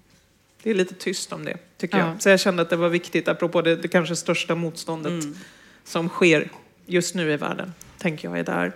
[0.63, 2.07] det är lite tyst om det, tycker Ja.
[2.09, 2.23] jag.
[2.23, 5.35] Så jag kände att det var viktigt, apropå det, det kanske största motståndet Mm.
[5.85, 6.49] som sker
[6.87, 8.73] just nu i världen, tänker jag är där.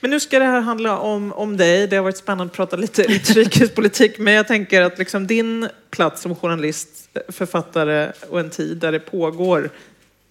[0.00, 1.86] Men nu ska det här handla om, om dig.
[1.86, 6.22] Det har varit spännande att prata lite utrikespolitik, men jag tänker att liksom din plats
[6.22, 6.88] som journalist,
[7.28, 9.70] författare och en tid där det pågår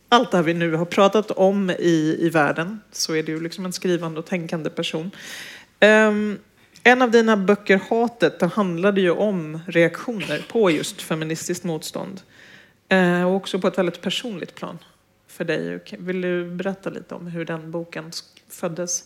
[0.10, 3.66] allt det här vi nu har pratat om i, i världen, så är du liksom
[3.66, 5.12] en skrivande och tänkande person.
[5.80, 6.38] Ehm,
[6.84, 12.22] en av dina böcker, Hatet, den handlade ju om reaktioner på just feministiskt motstånd.
[12.90, 14.80] Eh, och också på ett väldigt personligt plan
[15.28, 15.84] för dig.
[15.98, 18.12] Vill du berätta lite om hur den boken
[18.50, 19.04] föddes?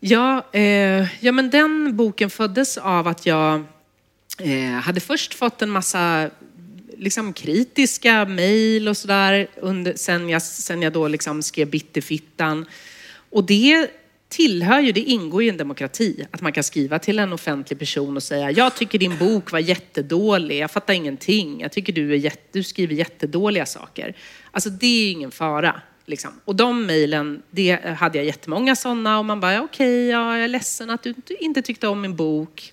[0.00, 3.64] Ja, eh, ja, men den boken föddes av att jag
[4.38, 6.30] eh, hade först fått en massa
[6.96, 9.48] liksom, kritiska mejl och sådär
[9.96, 12.66] sen jag, sen jag då liksom skrev Bitterfittan.
[13.30, 13.90] Och det
[14.28, 17.78] tillhör ju, det ingår ju i en demokrati, att man kan skriva till en offentlig
[17.78, 22.12] person och säga jag tycker din bok var jättedålig, jag fattar ingenting, jag tycker du,
[22.12, 24.16] är jätte, du skriver jättedåliga saker.
[24.50, 25.80] Alltså det är ju ingen fara.
[26.06, 26.30] Liksom.
[26.44, 30.48] Och de mejlen, det hade jag jättemånga sådana och man bara, okej, ja, jag är
[30.48, 32.72] ledsen att du inte tyckte om min bok.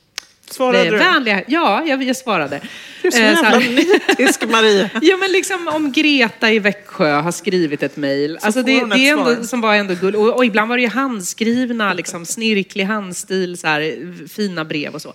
[0.50, 0.98] Svarade är du?
[0.98, 2.62] Vänliga, ja, jag, jag svarade.
[3.02, 4.90] Du är så Eh, jävla nitisk, Maria.
[5.02, 8.40] Ja men liksom om Greta i Växjö har skrivit ett mejl.
[8.42, 10.16] Alltså det, det är ändå, som var ändå gull.
[10.16, 15.02] Och, och ibland var det ju handskrivna, liksom snirklig handstil, så här, fina brev och
[15.02, 15.14] så.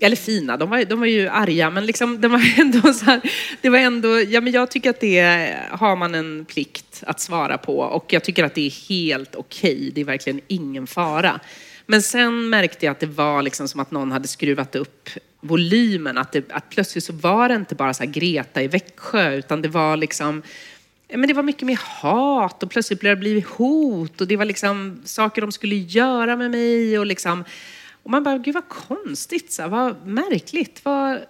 [0.00, 3.20] Eller fina, de var, de var ju arga men liksom, det var ändå så här,
[3.60, 7.58] det var ändå, ja men jag tycker att det har man en plikt att svara
[7.58, 11.40] på och jag tycker att det är helt okej, det är verkligen ingen fara.
[11.86, 15.08] Men sen märkte jag att det var liksom som att någon hade skruvat upp
[15.40, 19.34] volymen, att, det, att plötsligt så var det inte bara så här Greta i Växjö
[19.34, 20.42] utan det var liksom
[21.08, 24.44] Men det var mycket mer hat och plötsligt blev det blivit hot och det var
[24.44, 27.44] liksom saker de skulle göra med mig och liksom
[28.04, 31.20] och man bara, gud vad konstigt, så här, vad märkligt, vad,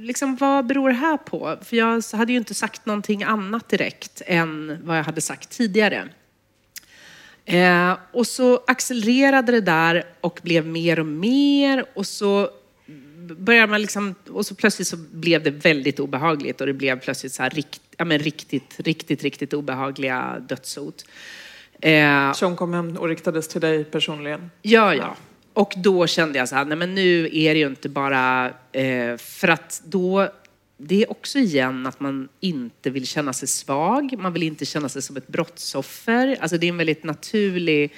[0.00, 1.56] liksom, vad beror det här på?
[1.62, 6.08] För jag hade ju inte sagt någonting annat direkt än vad jag hade sagt tidigare.
[7.48, 12.50] Eh, och så accelererade det där och blev mer och mer och så
[13.38, 17.32] började man liksom, och så plötsligt så blev det väldigt obehagligt och det blev plötsligt
[17.32, 21.04] så här rikt, ja, men riktigt, riktigt, riktigt obehagliga dödshot.
[21.80, 24.50] Eh, Som kom hem och riktades till dig personligen.
[24.62, 25.16] Ja, ja.
[25.52, 29.16] Och då kände jag så här, nej men nu är det ju inte bara, eh,
[29.16, 30.28] för att då,
[30.76, 34.88] det är också igen att man inte vill känna sig svag, man vill inte känna
[34.88, 36.36] sig som ett brottsoffer.
[36.40, 37.92] Alltså det är en väldigt naturlig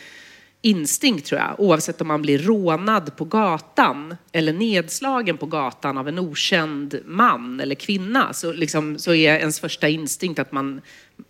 [0.62, 6.08] instinkt tror jag, oavsett om man blir rånad på gatan eller nedslagen på gatan av
[6.08, 10.80] en okänd man eller kvinna så, liksom, så är ens första instinkt att man,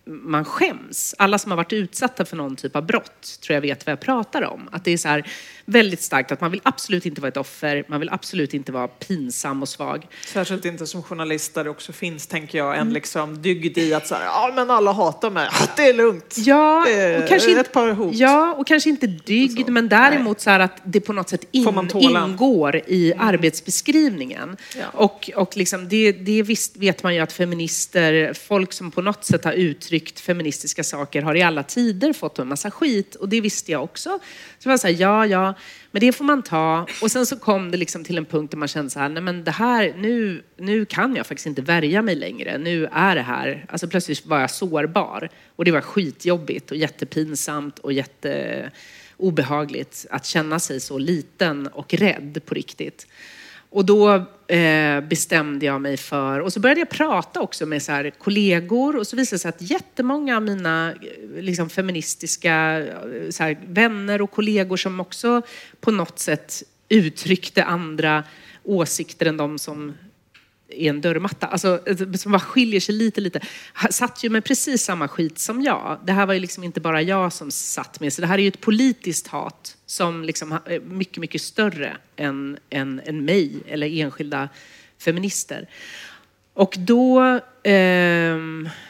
[0.07, 1.15] man skäms.
[1.19, 4.01] Alla som har varit utsatta för någon typ av brott tror jag vet vad jag
[4.01, 4.69] pratar om.
[4.73, 5.27] Att det är så här
[5.65, 8.89] väldigt starkt att man vill absolut inte vara ett offer, man vill absolut inte vara
[8.89, 10.07] pinsam och svag.
[10.27, 12.87] Särskilt inte som journalist där det också finns, tänker jag, Mm.
[12.89, 16.35] en liksom dygd i att så här, ja men alla hatar mig, det är lugnt.
[16.39, 18.15] Ja, Det och kanske ett inte, par hot.
[18.15, 21.69] ja, och kanske inte dygd, men däremot så här att det på något sätt in.
[21.69, 21.89] Mm.
[22.31, 24.57] ingår i arbetsbeskrivningen.
[24.77, 24.83] Ja.
[24.93, 29.25] Och, och liksom det, det visst vet man ju att feminister, folk som på något
[29.25, 33.41] sätt har uttryckt feministiska saker har i alla tider fått en massa skit och det
[33.41, 34.19] visste jag också.
[34.59, 35.55] Så jag var så här, ja, ja,
[35.91, 36.87] Men det får man ta.
[37.03, 39.23] Och sen så kom det liksom till en punkt där man kände så här, nej
[39.23, 42.59] men det här, nu, nu kan jag faktiskt inte värja mig längre.
[42.59, 45.29] Nu är det här, alltså plötsligt var jag sårbar.
[45.57, 52.41] Och det var skitjobbigt och jättepinsamt och jätteobehagligt att känna sig så liten och rädd
[52.47, 53.07] på riktigt.
[53.71, 57.93] Och då eh, bestämde jag mig för, och så började jag prata också med så
[57.93, 58.97] här, kollegor.
[58.97, 63.59] Och så visade det sig att jättemånga av mina eh, liksom, feministiska eh, så här,
[63.67, 65.43] vänner och kollegor som också
[65.81, 68.25] på något sätt uttryckte andra
[68.65, 69.95] åsikter än de som
[70.69, 73.41] är en dörrmatta, alltså eh, som bara skiljer sig lite, lite,
[73.91, 75.99] satt ju med precis samma skit som jag.
[76.05, 78.43] Det här var ju liksom inte bara jag som satt med, så det här är
[78.43, 84.01] ju ett politiskt hat som liksom är mycket, mycket större än, än, än mig eller
[84.01, 84.49] enskilda
[84.99, 85.69] feminister.
[86.55, 88.37] Och då eh,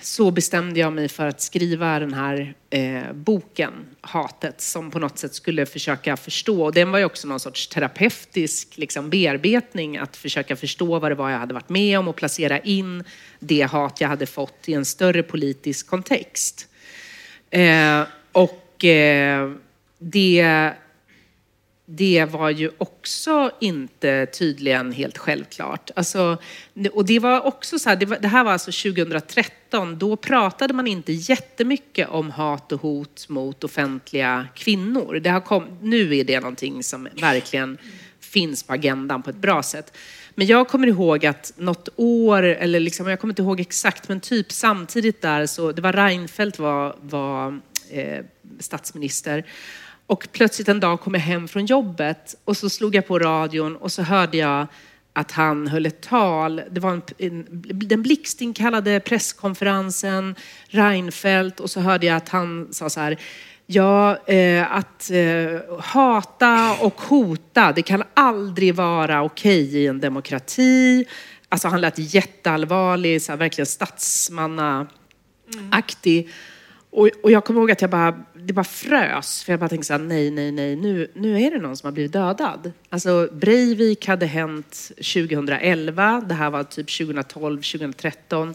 [0.01, 5.19] så bestämde jag mig för att skriva den här eh, boken, Hatet, som på något
[5.19, 6.65] sätt skulle försöka förstå.
[6.65, 11.15] Och den var ju också någon sorts terapeutisk liksom, bearbetning, att försöka förstå vad det
[11.15, 13.05] var jag hade varit med om och placera in
[13.39, 16.69] det hat jag hade fått i en större politisk kontext.
[17.51, 19.53] Eh, och eh,
[19.99, 20.73] det
[21.91, 25.91] det var ju också inte tydligen helt självklart.
[25.97, 26.39] Alltså,
[26.93, 30.75] och det var också så här, det, var, det, här var alltså 2013, då pratade
[30.75, 35.21] man inte jättemycket om hat och hot mot offentliga kvinnor.
[35.23, 37.79] Det har kom, nu är det någonting som verkligen
[38.21, 39.97] finns på agendan på ett bra sätt.
[40.35, 44.21] Men jag kommer ihåg att något år, eller liksom, jag kommer inte ihåg exakt, men
[44.21, 48.25] typ samtidigt där så, det var Reinfeldt var, var eh,
[48.61, 49.45] statsminister
[50.09, 53.77] och plötsligt en dag kom jag hem från jobbet och så slog jag på radion
[53.77, 54.67] och så hörde jag
[55.13, 56.63] att han höll ett tal.
[56.71, 60.35] Det var en, en, den blixtinkallade presskonferensen,
[60.67, 63.19] Reinfeldt, och så hörde jag att han sa så här,
[63.67, 70.01] ja, eh, att eh, hata och hota, det kan aldrig vara okej okay i en
[70.01, 71.05] demokrati.
[71.49, 76.21] Alltså han lät jätteallvarlig, så här, verkligen statsmannaaktig.
[76.21, 76.33] Mm.
[76.99, 79.87] Och, och jag kommer ihåg att jag bara, det bara frös, för jag bara tänkte
[79.87, 82.73] så här, nej, nej, nej, nu, nu är det någon som har blivit dödad.
[82.89, 88.55] Alltså Breivik hade hänt 2011, det här var typ 2012, 2013.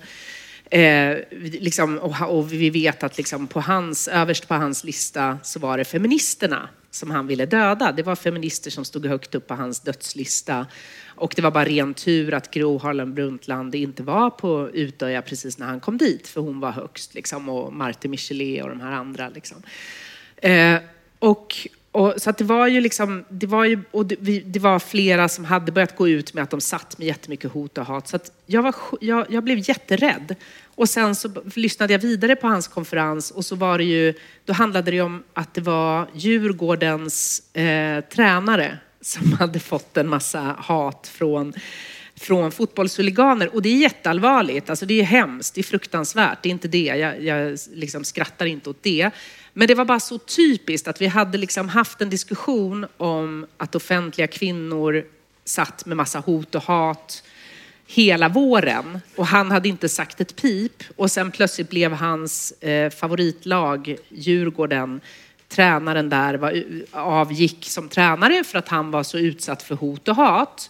[0.71, 5.59] Eh, liksom, och, och, vi vet att liksom på hans, överst på hans lista så
[5.59, 7.91] var det feministerna som han ville döda.
[7.91, 10.67] Det var feminister som stod högt upp på hans dödslista.
[11.15, 15.57] Och det var bara ren tur att Gro Harlem Brundtland inte var på Utöja precis
[15.57, 18.91] när han kom dit, för hon var högst, liksom, och Marte Michelet och de här
[18.91, 19.29] andra.
[19.29, 19.57] Liksom.
[20.35, 20.77] Eh,
[21.19, 24.59] och, och, så att det var ju liksom, det var ju, och det, vi, det,
[24.59, 27.85] var flera som hade börjat gå ut med att de satt med jättemycket hot och
[27.85, 28.07] hat.
[28.07, 30.35] Så att jag, var, jag, jag blev jätterädd.
[30.75, 34.13] Och sen så lyssnade jag vidare på hans konferens och så var det ju,
[34.45, 40.55] då handlade det om att det var Djurgårdens eh, tränare som hade fått en massa
[40.59, 41.53] hat från,
[42.15, 43.55] från fotbollshuliganer.
[43.55, 46.83] Och det är jätteallvarligt, alltså det är hemskt, det är fruktansvärt, det är inte det,
[46.83, 49.11] jag, jag liksom skrattar inte åt det.
[49.53, 53.75] Men det var bara så typiskt att vi hade liksom haft en diskussion om att
[53.75, 55.05] offentliga kvinnor
[55.45, 57.23] satt med massa hot och hat
[57.87, 58.99] hela våren.
[59.15, 60.83] Och han hade inte sagt ett pip.
[60.95, 65.01] Och sen plötsligt blev hans eh, favoritlag Djurgården.
[65.47, 70.07] Tränaren där var, eh, avgick som tränare för att han var så utsatt för hot
[70.07, 70.69] och hat.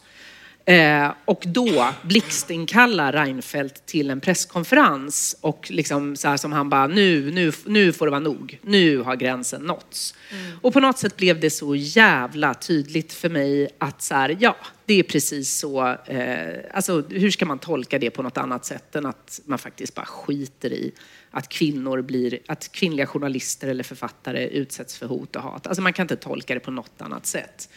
[0.65, 6.87] Eh, och då blixtinkallar Reinfeldt till en presskonferens och liksom så här som han bara,
[6.87, 8.59] nu, nu, nu får det vara nog.
[8.61, 10.15] Nu har gränsen nåtts.
[10.31, 10.57] Mm.
[10.61, 14.55] Och på något sätt blev det så jävla tydligt för mig att så här, ja,
[14.85, 15.87] det är precis så.
[16.05, 19.95] Eh, alltså hur ska man tolka det på något annat sätt än att man faktiskt
[19.95, 20.91] bara skiter i
[21.31, 25.67] att kvinnor blir, att kvinnliga journalister eller författare utsätts för hot och hat.
[25.67, 27.69] Alltså man kan inte tolka det på något annat sätt.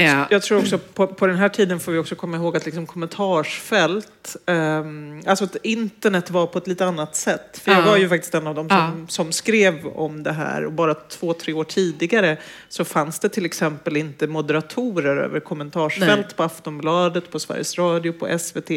[0.00, 2.64] Jag, jag tror också på, på, den här tiden får vi också komma ihåg att
[2.64, 7.58] liksom kommentarsfält, um, alltså att internet var på ett lite annat sätt.
[7.58, 9.06] För jag var ju faktiskt en av dem som, ja.
[9.08, 12.36] som skrev om det här och bara två, tre år tidigare
[12.68, 16.36] så fanns det till exempel inte moderatorer över kommentarsfält Nej.
[16.36, 18.70] på Aftonbladet, på Sveriges Radio, på SVT.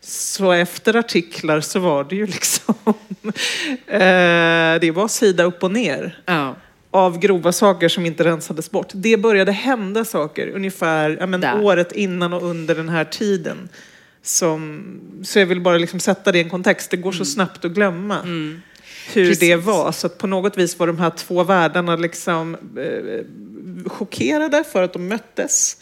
[0.00, 2.74] Så efter artiklar så var det ju liksom,
[3.86, 6.22] eh, det var sida upp och ner.
[6.26, 6.55] Ja
[6.96, 8.90] av grova saker som inte rensades bort.
[8.94, 13.68] Det började hända saker ungefär ja, men, året innan och under den här tiden.
[14.22, 14.82] Som,
[15.24, 16.90] så jag vill bara liksom sätta det i en kontext.
[16.90, 17.26] Det går så mm.
[17.26, 18.62] snabbt att glömma mm.
[19.12, 19.38] hur Precis.
[19.38, 19.92] det var.
[19.92, 25.08] Så på något vis var de här två världarna liksom, eh, chockerade för att de
[25.08, 25.76] möttes.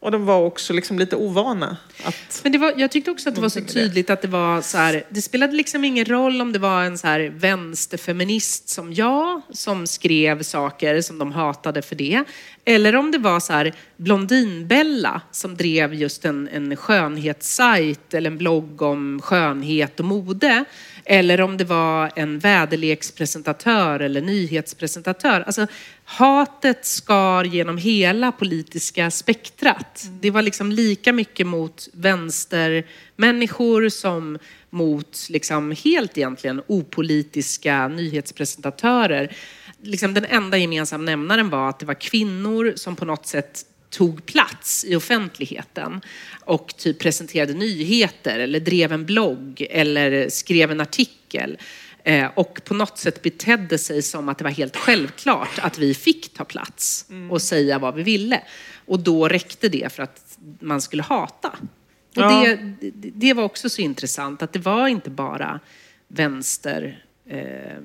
[0.00, 1.76] Och de var också liksom lite ovana.
[2.04, 2.40] Att...
[2.42, 4.78] Men det var, jag tyckte också att det var så tydligt att det var så
[4.78, 9.42] här, det spelade liksom ingen roll om det var en så här vänsterfeminist som jag,
[9.50, 12.24] som skrev saker som de hatade för det.
[12.64, 18.38] Eller om det var så här Blondinbella som drev just en, en skönhetssajt eller en
[18.38, 20.64] blogg om skönhet och mode.
[21.10, 25.40] Eller om det var en väderlekspresentatör eller nyhetspresentatör.
[25.40, 25.66] Alltså,
[26.04, 30.08] hatet skar genom hela politiska spektrat.
[30.20, 34.38] Det var liksom lika mycket mot vänstermänniskor som
[34.70, 39.36] mot liksom helt egentligen opolitiska nyhetspresentatörer.
[39.82, 44.26] Liksom den enda gemensamma nämnaren var att det var kvinnor som på något sätt tog
[44.26, 46.00] plats i offentligheten
[46.44, 51.58] och typ presenterade nyheter eller drev en blogg eller skrev en artikel
[52.04, 55.94] eh, och på något sätt betedde sig som att det var helt självklart att vi
[55.94, 58.42] fick ta plats och säga vad vi ville.
[58.86, 61.48] Och då räckte det för att man skulle hata.
[61.48, 62.56] Och Ja.
[62.80, 65.60] det, det, var också så intressant att det var inte bara
[66.08, 67.78] vänster eh.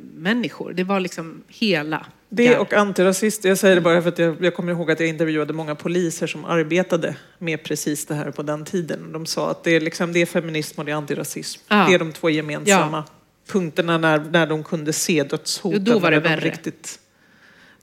[0.74, 2.06] Det var liksom hela.
[2.36, 5.10] Det och antirasist, jag säger det bara för att jag, jag kommer ihåg att jag
[5.10, 9.12] intervjuade många poliser som arbetade med precis det här på den tiden.
[9.12, 11.62] De sa att det är, liksom, det är feminism och det är antirasism.
[11.68, 11.86] Ja.
[11.88, 13.04] Det är de två gemensamma
[13.52, 15.84] punkterna när, när de kunde se dödshoten.
[15.86, 16.40] Jo, då var det de värre.
[16.40, 17.00] Riktigt,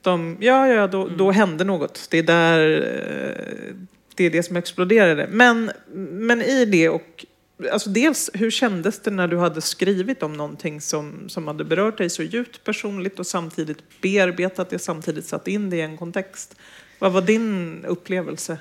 [0.03, 1.17] de, ja, ja, då, Mm.
[1.17, 2.07] då hände något.
[2.11, 2.83] Det är där
[3.39, 3.75] eh,
[4.15, 5.29] det är det som exploderade.
[5.31, 5.71] Men,
[6.11, 7.27] men i det och
[7.73, 11.99] Alltså dels, hur kändes det när du hade skrivit om någonting som, som hade berört
[11.99, 16.57] dig så djupt personligt och samtidigt bearbetat det, samtidigt satt in det i en kontext?
[16.99, 18.59] Vad var din upplevelse?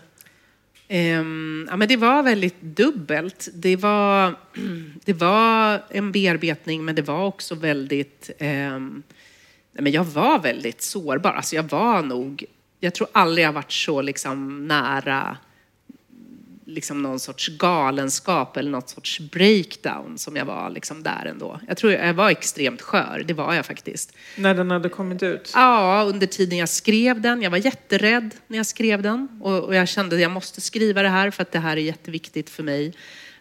[0.89, 3.50] Um, ja, men det var väldigt dubbelt.
[3.54, 4.36] Det var,
[5.06, 8.30] det var en bearbetning, men det var också väldigt...
[8.39, 9.04] Um,
[9.72, 11.32] nej, men jag var väldigt sårbar.
[11.32, 12.45] Alltså jag var nog...
[12.80, 15.38] Jag tror aldrig jag varit så liksom nära
[16.70, 21.59] liksom någon sorts galenskap eller något sorts breakdown som jag var liksom där ändå.
[21.67, 24.13] Jag tror jag var extremt skör, det var jag faktiskt.
[24.36, 25.51] När den hade kommit ut?
[25.55, 27.41] Ja, under tiden jag skrev den.
[27.41, 29.28] Jag var jätterädd när jag skrev den.
[29.41, 31.82] Och, och jag kände att jag måste skriva det här för att det här är
[31.82, 32.93] jätteviktigt för mig.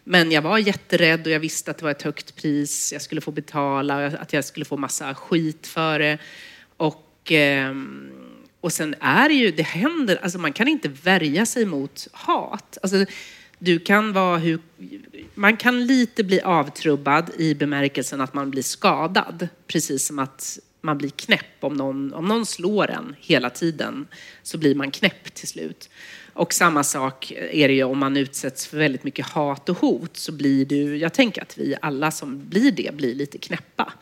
[0.03, 3.21] Men jag var jätterädd och jag visste att det var ett högt pris jag skulle
[3.21, 6.17] få betala och att jag skulle få massa skit för det.
[6.77, 8.28] Och, ehm,
[8.61, 12.77] och sen är det ju, det händer, alltså man kan inte värja sig mot hat.
[12.81, 13.05] Alltså,
[13.59, 14.59] du kan vara hur,
[15.35, 19.47] man kan lite bli avtrubbad i bemärkelsen att man blir skadad.
[19.67, 24.07] Precis som att man blir knäpp om någon, om någon slår en hela tiden
[24.43, 25.89] så blir man knäpp till slut.
[26.33, 30.17] Och samma sak är det ju om man utsätts för väldigt mycket hat och hot
[30.17, 33.93] så blir du, jag tänker att vi alla som blir det blir lite knäppa.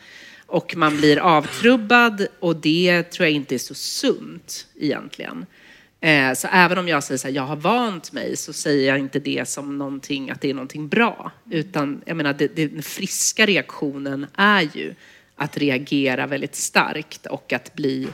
[0.48, 5.46] Och man blir avtrubbad och det tror jag inte är så sunt egentligen.
[6.02, 9.00] Eh, så även om jag säger så här, jag har vant mig, så säger jag
[9.00, 11.32] inte det som någonting, att det är någonting bra.
[11.52, 14.96] Utan jag menar, det, den friska reaktionen är ju
[15.36, 18.08] att reagera väldigt starkt och att bli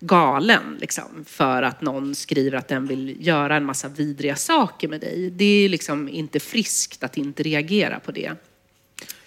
[0.00, 5.00] galen liksom, för att någon skriver att den vill göra en massa vidriga saker med
[5.00, 5.30] dig.
[5.30, 8.32] Det är liksom inte friskt att inte reagera på det.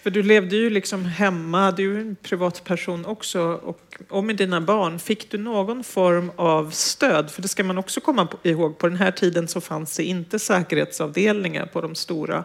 [0.04, 3.42] För du levde ju liksom hemma, du är ju en privatperson också.
[3.42, 7.32] Och, och med dina barn, fick du någon form av stöd?
[7.32, 10.40] För det ska man också komma ihåg, på den här tiden så fanns det inte
[10.40, 12.44] säkerhetsavdelningar på de stora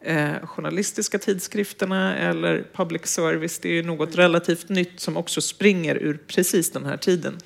[0.00, 3.58] eh, journalistiska tidskrifterna eller public service.
[3.58, 7.38] Det är ju något relativt nytt som också springer ur precis den här tiden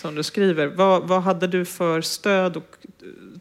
[0.00, 0.66] som du skriver.
[0.66, 2.76] Vad, vad hade du för stöd och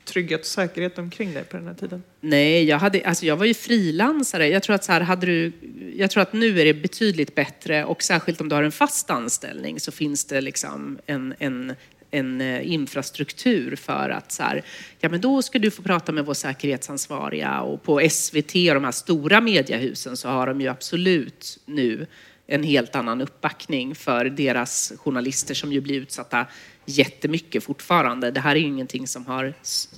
[0.05, 2.03] trygghet och säkerhet omkring dig på den här tiden?
[2.21, 4.47] Nej, jag, hade, alltså jag var ju frilansare.
[4.47, 5.51] Jag tror, att så här, hade du,
[5.95, 9.09] jag tror att nu är det betydligt bättre och särskilt om du har en fast
[9.09, 11.75] anställning så finns det liksom en, en,
[12.11, 14.63] en eh, infrastruktur för att så här,
[14.99, 18.83] ja men då ska du få prata med vår säkerhetsansvariga och på SVT och de
[18.83, 22.07] här stora mediehusen så har de ju absolut nu
[22.49, 26.45] en helt annan uppbackning för deras journalister som ju blir utsatta
[26.85, 28.31] jättemycket fortfarande.
[28.31, 29.53] Det här är ju ingenting som har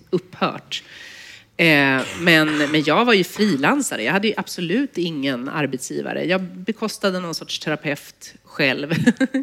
[0.10, 0.84] upphört.
[1.58, 4.04] Eh, men, men jag var ju frilansare.
[4.04, 6.26] Jag hade ju absolut ingen arbetsgivare.
[6.26, 8.94] Jag bekostade någon sorts terapeut själv.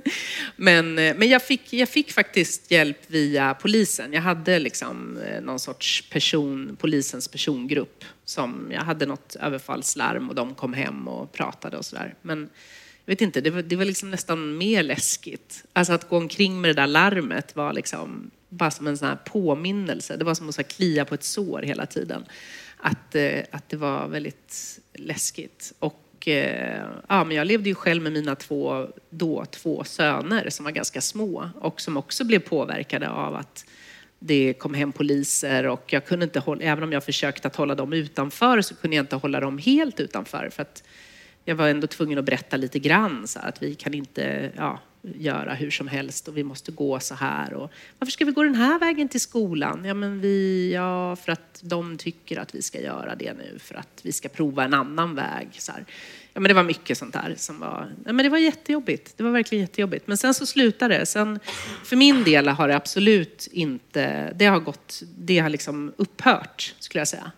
[0.56, 4.12] men eh, men jag, fick, jag fick faktiskt hjälp via polisen.
[4.12, 8.04] Jag hade liksom eh, någon sorts person, polisens persongrupp.
[8.24, 12.14] Som, jag hade något överfallslarm och de kom hem och pratade och sådär.
[12.22, 12.48] Men
[13.10, 15.64] vet inte, det var, det var liksom nästan mer läskigt.
[15.72, 19.18] Alltså att gå omkring med det där larmet var liksom bara som en sån här
[19.24, 20.16] påminnelse.
[20.16, 22.24] Det var som att så klia på ett sår hela tiden.
[22.76, 25.72] Att, eh, att det var väldigt läskigt.
[25.78, 30.64] Och eh, ja, men jag levde ju själv med mina två, då två söner som
[30.64, 33.64] var ganska små och som också blev påverkade av att
[34.18, 37.74] det kom hem poliser och jag kunde inte hålla, även om jag försökte att hålla
[37.74, 40.82] dem utanför så kunde jag inte hålla dem helt utanför för att
[41.48, 45.54] jag var ändå tvungen att berätta lite grann så att vi kan inte ja, göra
[45.54, 47.52] hur som helst och vi måste gå så här.
[47.54, 49.84] Och, varför ska vi gå den här vägen till skolan?
[49.84, 53.74] Ja, men vi, ja, för att de tycker att vi ska göra det nu för
[53.74, 55.48] att vi ska prova en annan väg.
[55.52, 55.84] Så här.
[56.32, 59.16] Ja, men det var mycket sånt där som var, ja, men det var jättejobbigt.
[59.16, 60.06] Det var verkligen jättejobbigt.
[60.06, 61.06] Men sen så slutade det.
[61.06, 61.40] Sen,
[61.84, 67.00] för min del har det absolut inte, det har gått, det har liksom upphört skulle
[67.00, 67.32] jag säga.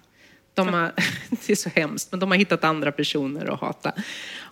[0.54, 0.92] De har,
[1.46, 3.92] det är så hemskt, men de har hittat andra personer att hata.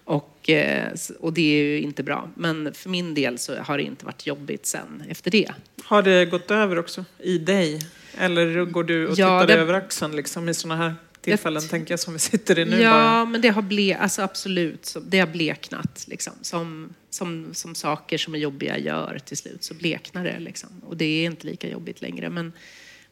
[0.04, 2.30] Och, eh, och det är ju inte bra.
[2.34, 5.52] Men för min del så har det inte varit jobbigt sen efter det.
[5.84, 7.80] Har det gått över också i dig?
[8.18, 11.70] Eller går du och Ja, tittar det- över axeln liksom, i sådana här tillfällen, Jag-
[11.70, 13.24] tänker jag, som vi sitter i nu ja, bara?
[13.24, 16.04] men det har ble, alltså absolut, det har bleknat.
[16.08, 16.32] Liksom.
[16.42, 20.38] Som, som, som saker som är jobbiga gör till slut så bleknar det.
[20.38, 20.68] Liksom.
[20.86, 22.30] Och det är inte lika jobbigt längre.
[22.30, 22.52] Men,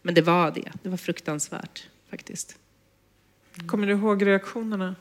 [0.03, 0.72] men det var det.
[0.82, 2.57] Det var fruktansvärt faktiskt.
[3.66, 4.94] Kommer du ihåg reaktionerna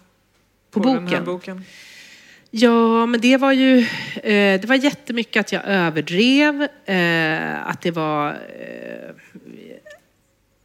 [0.72, 1.26] På den här boken?
[1.26, 1.64] boken?
[2.52, 3.80] Ja, men det var ju
[4.24, 6.68] eh, det var jättemycket att jag överdrev.
[6.86, 8.30] Eh, att det var...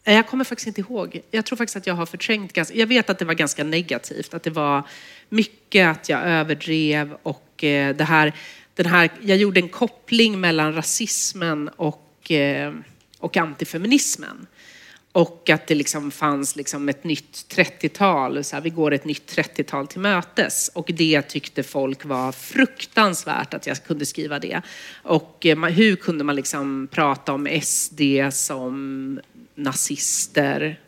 [0.04, 1.20] Eh, jag kommer faktiskt inte ihåg.
[1.30, 2.74] Jag tror faktiskt att jag har förträngt ganska...
[2.74, 4.34] Jag vet att det var ganska negativt.
[4.34, 4.82] Att det var
[5.28, 8.32] mycket att jag överdrev och eh, det här,
[8.74, 9.10] den här...
[9.20, 12.72] Jag gjorde en koppling mellan rasismen och, eh,
[13.18, 14.46] och antifeminismen.
[15.12, 19.36] Och att det liksom fanns liksom ett nytt 30-tal, så här, vi går ett nytt
[19.36, 20.70] 30-tal till mötes.
[20.74, 24.62] Och det tyckte folk var fruktansvärt att jag kunde skriva det.
[25.02, 28.00] Och eh, man- hur kunde man liksom prata om SD
[28.32, 29.20] som
[29.54, 30.80] nazister?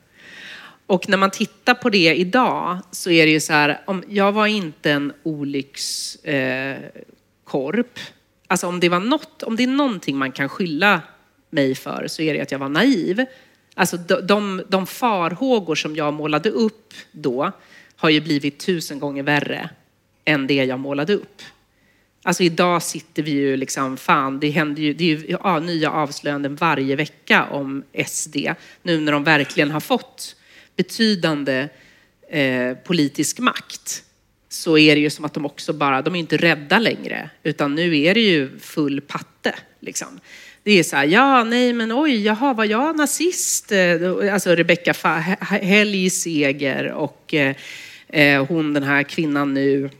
[0.86, 4.32] Och när man tittar på det idag så är det ju så här, om jag
[4.32, 7.98] var inte en olyckskorp.
[7.98, 8.02] Eh,
[8.46, 11.00] alltså om det var något, om det är någonting man kan skylla
[11.50, 13.24] mig för så är det att jag var naiv.
[13.74, 17.52] Alltså de, de, de farhågor som jag målade upp då
[17.96, 19.70] har ju blivit tusen gånger värre
[20.24, 21.42] än det jag målade upp.
[22.24, 25.90] Alltså idag sitter vi ju liksom, fan det händer ju, det är ju ja, nya
[25.90, 28.36] avslöjanden varje vecka om SD.
[28.82, 30.36] Nu när de verkligen har fått
[30.76, 31.68] betydande
[32.28, 34.04] eh, politisk makt
[34.48, 37.74] så är det ju som att de också bara, de är inte rädda längre utan
[37.74, 40.20] nu är det ju full patte liksom.
[40.64, 43.72] Det är så här, ja, nej, men oj, jaha, var jag nazist?
[43.72, 44.92] Eh, alltså Rebecka
[45.40, 47.56] Helg Seger och eh,
[48.08, 49.90] eh, hon, den här kvinnan nu,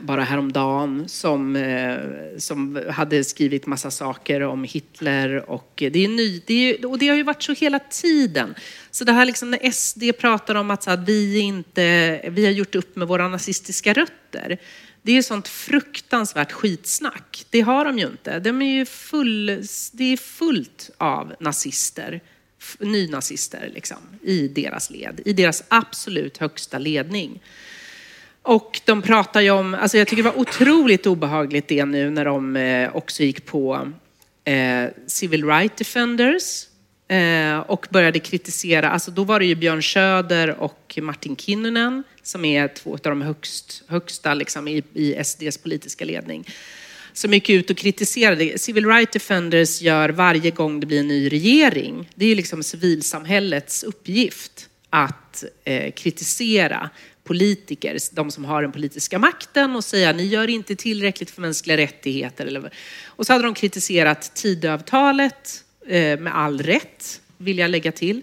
[0.00, 1.96] bara häromdagen som, eh,
[2.38, 7.08] som hade skrivit massa saker om Hitler och det är ny, det är, och det
[7.08, 8.54] har ju varit så hela tiden.
[8.90, 12.52] Så det här liksom när SD pratar om att, så här, vi inte, vi har
[12.52, 14.58] gjort upp med våra nazistiska rötter.
[15.02, 17.44] Det är ju sånt fruktansvärt skitsnack.
[17.50, 18.38] Det har de ju inte.
[18.38, 19.46] De är ju full,
[19.92, 22.20] det är fullt av nazister,
[22.78, 27.40] nynazister liksom, i deras led, i deras absolut högsta ledning.
[28.42, 32.24] Och de pratar ju om, alltså jag tycker det var otroligt obehagligt det nu när
[32.24, 33.92] de eh, också gick på
[34.44, 36.66] eh, civil rights defenders
[37.12, 42.44] Eh, och började kritisera, alltså då var det ju Björn Söder och Martin Kinnunen som
[42.44, 46.44] är två av de högst, högsta liksom, i, i SDs politiska ledning
[47.12, 48.58] som gick ut och kritiserade.
[48.58, 52.08] Civil rights defenders gör varje gång det blir en ny regering.
[52.14, 56.90] Det är liksom civilsamhällets uppgift att eh, kritisera
[57.24, 61.76] politiker, de som har den politiska makten och säga ni gör inte tillräckligt för mänskliga
[61.76, 62.70] rättigheter.
[63.04, 68.22] Och så hade de kritiserat Tidöavtalet Eh, med all rätt, vill jag lägga till,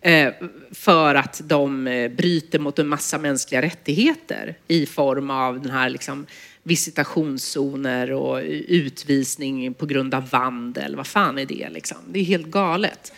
[0.00, 0.32] eh,
[0.72, 5.90] för att de eh, bryter mot en massa mänskliga rättigheter i form av den här
[5.90, 6.26] liksom,
[6.62, 10.96] visitationszoner och utvisning på grund av vandel.
[10.96, 11.98] Vad fan är det liksom?
[12.08, 13.12] Det är helt galet.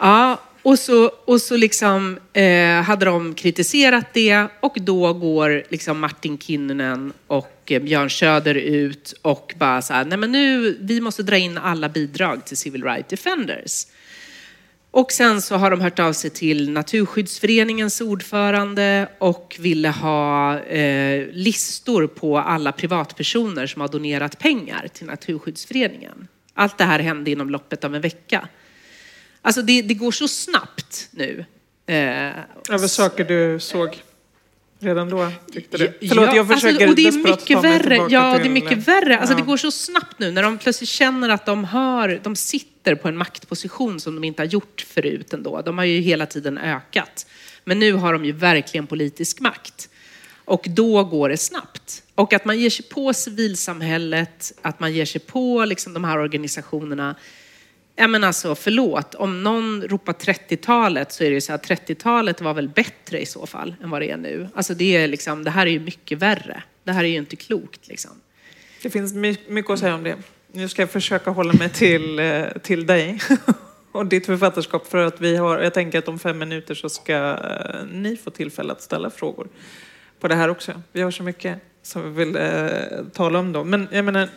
[0.00, 6.00] Ja, och så, och så liksom, eh, hade de kritiserat det och då går liksom
[6.00, 11.00] Martin Kinnunen och eh, Björn Söder ut och bara så här, nej men nu, vi
[11.00, 13.86] måste dra in alla bidrag till Civil Rights Defenders.
[14.90, 21.26] Och sen så har de hört av sig till Naturskyddsföreningens ordförande och ville ha eh,
[21.32, 26.28] listor på alla privatpersoner som har donerat pengar till Naturskyddsföreningen.
[26.54, 28.48] Allt det här hände inom loppet av en vecka.
[29.46, 31.44] Alltså det, det går så snabbt nu.
[31.86, 31.94] Eh,
[32.70, 34.02] Över saker du såg
[34.78, 35.84] redan då, tyckte du?
[36.00, 37.96] Ja, Förlåt, jag försöker alltså, och det är mycket värre.
[37.96, 39.18] Ja, det är till- mycket värre.
[39.18, 39.38] Alltså, Ja.
[39.38, 43.08] Det går så snabbt nu när de plötsligt känner att de har, de sitter på
[43.08, 45.62] en maktposition som de inte har gjort förut ändå.
[45.62, 47.26] De har ju hela tiden ökat.
[47.64, 49.88] Men nu har de ju verkligen politisk makt.
[50.44, 52.02] Och då går det snabbt.
[52.14, 56.18] Och att man ger sig på civilsamhället, att man ger sig på liksom de här
[56.18, 57.14] organisationerna
[57.96, 62.40] Ja men alltså förlåt, om någon ropar 30-talet så är det ju så att 30-talet
[62.40, 64.48] var väl bättre i så fall än vad det är nu.
[64.54, 66.62] Alltså det, är liksom, det här är ju mycket värre.
[66.84, 68.10] Det här är ju inte klokt liksom.
[68.82, 69.14] Det finns
[69.48, 70.16] mycket att säga om det.
[70.52, 73.20] Nu ska jag försöka hålla mig till, eh, till dig
[73.92, 77.14] och ditt författarskap för att vi har, jag tänker att om fem minuter så ska
[77.14, 79.48] eh, ni få tillfälle att ställa frågor
[80.20, 80.82] på det här också.
[80.92, 83.64] Vi har så mycket som vi vill eh, tala om då.
[83.64, 84.28] Men jag menar,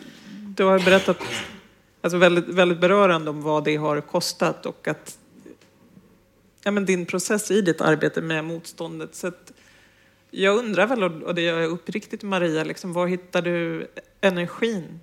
[0.56, 1.16] du har berättat
[2.00, 5.18] alltså väldigt, väldigt berörande om vad det har kostat och att
[6.62, 9.14] ja, men din process i ditt arbete med motståndet.
[9.14, 9.32] Så
[10.30, 13.86] jag undrar väl, och det gör jag uppriktigt Maria, liksom, var hittar du
[14.20, 15.00] energin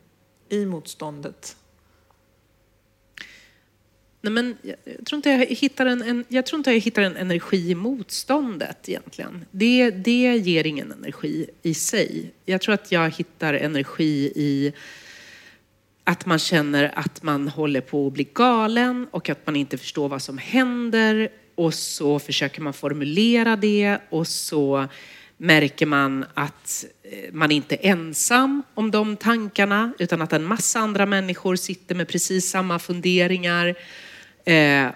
[0.49, 1.55] i motståndet?
[4.21, 7.15] Nej, men jag, tror inte jag hittar en, en, jag tror inte jag hittar en
[7.15, 9.45] energi i motståndet egentligen.
[9.51, 12.31] Det, det ger ingen energi i sig.
[12.45, 14.73] Jag tror att jag hittar energi i
[16.07, 20.09] att man känner att man håller på att bli galen och att man inte förstår
[20.09, 24.87] vad som händer och så försöker man formulera det och så
[25.37, 30.79] märker man att eh, man inte är ensam om de tankarna utan att en massa
[30.79, 33.75] andra människor sitter med precis samma funderingar.
[34.45, 34.87] Eh,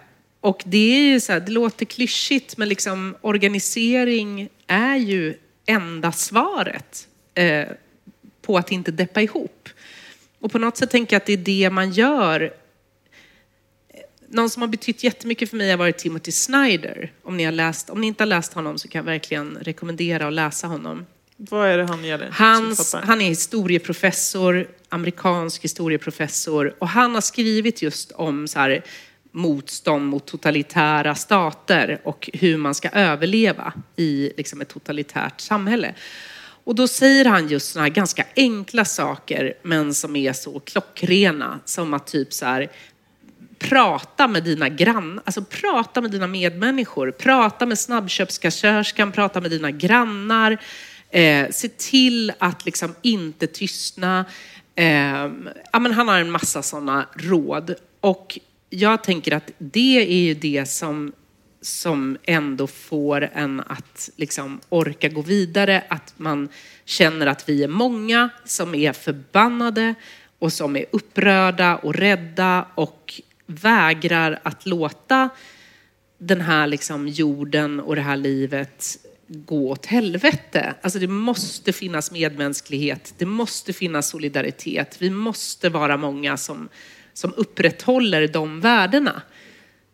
[0.42, 5.34] och det är ju så här, det låter klyschigt men liksom organisering är ju
[5.66, 7.68] enda svaret eh,
[8.42, 9.70] på att inte deppa ihop.
[10.40, 12.54] Och på något sätt tänker jag att det är det man gör.
[14.28, 17.12] Någon som har betytt jättemycket för mig har varit Timothy Snyder.
[17.24, 20.28] Om ni, har läst, om ni inte har läst honom så kan jag verkligen rekommendera
[20.28, 21.06] att läsa honom.
[21.38, 22.30] Vad är det han gör?
[22.32, 28.84] Hans, han är historieprofessor, amerikansk historieprofessor och han har skrivit just om så här,
[29.32, 35.94] motstånd mot totalitära stater och hur man ska överleva i liksom, ett totalitärt samhälle.
[36.70, 41.60] Och då säger han just sådana här ganska enkla saker, men som är så klockrena.
[41.66, 42.72] Som att typ så här,
[43.60, 47.12] prata med dina grannar, alltså prata med dina medmänniskor.
[47.12, 50.58] Prata med snabbköpskassörskan, prata med dina grannar.
[51.10, 54.26] Eh, se till att liksom inte tystna.
[54.76, 55.30] Eh,
[55.72, 57.76] ja, men han har en massa sådana råd.
[58.00, 58.40] Och
[58.70, 61.14] jag tänker att det är ju det som
[61.62, 66.50] som ändå får en att liksom orka gå vidare, att man
[66.86, 69.96] känner att vi är många som är förbannade
[70.40, 75.30] och som är upprörda och rädda och vägrar att låta
[76.18, 78.98] den här liksom jorden och det här livet
[79.28, 80.74] gå åt helvete.
[80.82, 84.96] Alltså det måste finnas medmänsklighet, det måste finnas solidaritet.
[85.00, 86.70] Vi måste vara många som,
[87.14, 89.22] som upprätthåller de värdena.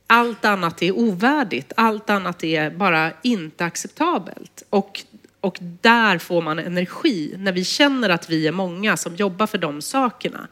[0.07, 4.63] Allt annat är ovärdigt, allt annat är bara inte acceptabelt.
[4.69, 5.03] Och,
[5.39, 7.35] och där får man energi.
[7.37, 10.47] När vi känner att vi är många som jobbar för de sakerna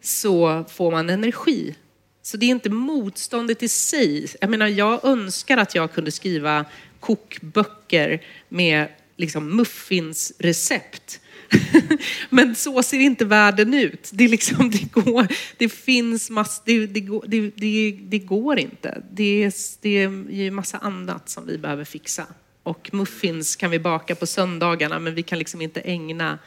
[0.00, 1.74] så får man energi.
[2.22, 4.26] Så det är inte motståndet i sig.
[4.40, 6.64] Jag menar, jag önskar att jag kunde skriva
[7.00, 11.20] kokböcker med liksom muffinsrecept
[12.30, 14.10] Men så ser inte världen ut.
[14.12, 15.26] Det, liksom, det, går,
[15.56, 19.02] det finns mass, det, det, det, det, det går inte.
[19.12, 22.26] Det är, det är ju massa annat som vi behöver fixa.
[22.62, 26.38] Och muffins kan vi baka på söndagarna, men vi kan liksom inte ägna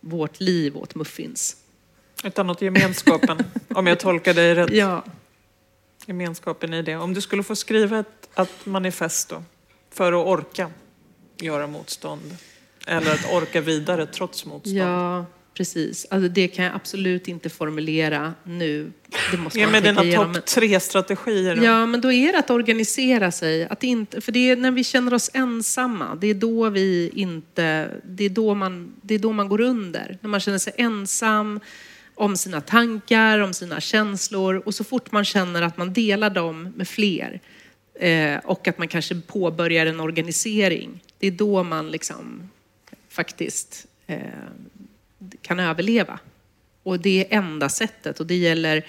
[0.00, 1.56] vårt liv åt muffins.
[2.24, 4.70] Utan åt gemenskapen, om jag tolkar dig rätt.
[4.70, 5.04] Ja.
[6.06, 6.96] Gemenskapen i det.
[6.96, 9.42] Om du skulle få skriva ett, ett manifest då,
[9.90, 10.70] för att orka
[11.40, 12.36] göra motstånd.
[12.86, 14.76] Eller att orka vidare trots motstånd.
[14.76, 16.06] Ja, precis.
[16.10, 18.92] Alltså det kan jag absolut inte formulera nu.
[19.30, 21.56] Det måste Ge mig dina topp tre strategier.
[21.56, 21.64] Då.
[21.64, 23.66] Ja, men då är det att organisera sig.
[23.68, 27.90] Att inte, för det är när vi känner oss ensamma, det är då vi inte,
[28.04, 30.18] det är då man, det är då man går under.
[30.20, 31.60] När man känner sig ensam
[32.14, 36.72] om sina tankar, om sina känslor och så fort man känner att man delar dem
[36.76, 37.40] med fler
[38.00, 42.50] eh, och att man kanske påbörjar en organisering, det är då man liksom
[43.16, 44.20] faktiskt eh,
[45.42, 46.18] kan överleva.
[46.82, 48.86] Och det är enda sättet och det gäller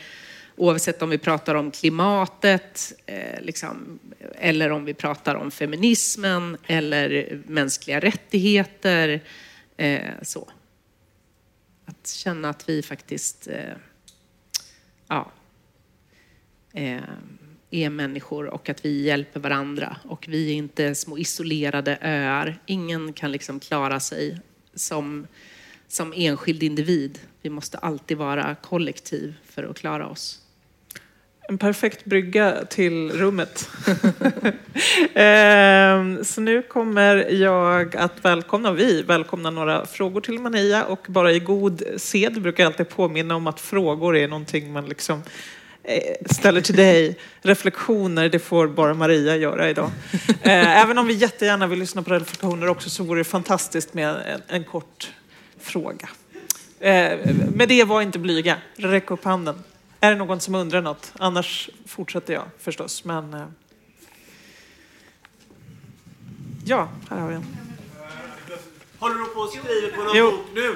[0.56, 4.00] oavsett om vi pratar om klimatet eh, liksom,
[4.36, 9.22] eller om vi pratar om feminismen eller mänskliga rättigheter.
[9.78, 10.50] Eh, så.
[11.86, 13.76] Att känna att vi faktiskt eh,
[15.08, 15.32] ja,
[16.74, 17.00] eh,
[17.72, 19.98] är människor och att vi hjälper varandra.
[20.04, 22.60] Och vi är inte små isolerade öar.
[22.66, 24.40] Ingen kan liksom klara sig
[24.76, 25.28] som,
[25.88, 27.20] som enskild individ.
[27.42, 30.42] Vi måste alltid vara kollektiv för att klara oss.
[31.50, 33.70] En perfekt brygga till rummet.
[35.14, 41.32] Ehm, så nu kommer jag att välkomna, vi välkomna några frågor till Mania och bara
[41.32, 45.24] i god sed brukar jag alltid påminna om att frågor är någonting man liksom
[46.26, 47.18] ställer till dig.
[47.42, 49.92] Reflektioner, det får bara Maria göra idag.
[50.42, 54.10] Eh, även om vi jättegärna vill lyssna på reflektioner också så vore det fantastiskt med
[54.10, 55.12] en, en kort
[55.60, 56.10] fråga.
[56.80, 57.18] Eh,
[57.56, 58.58] med det var inte blyga.
[58.76, 59.64] Räck upp handen.
[60.00, 61.14] Är det någon som undrar något?
[61.20, 63.04] Annars fortsätter jag förstås.
[63.06, 63.46] Men, eh...
[66.66, 67.58] Ja, här har vi en.
[69.00, 70.32] Håller du på och skriver på någon Jo.
[70.32, 70.76] bok nu?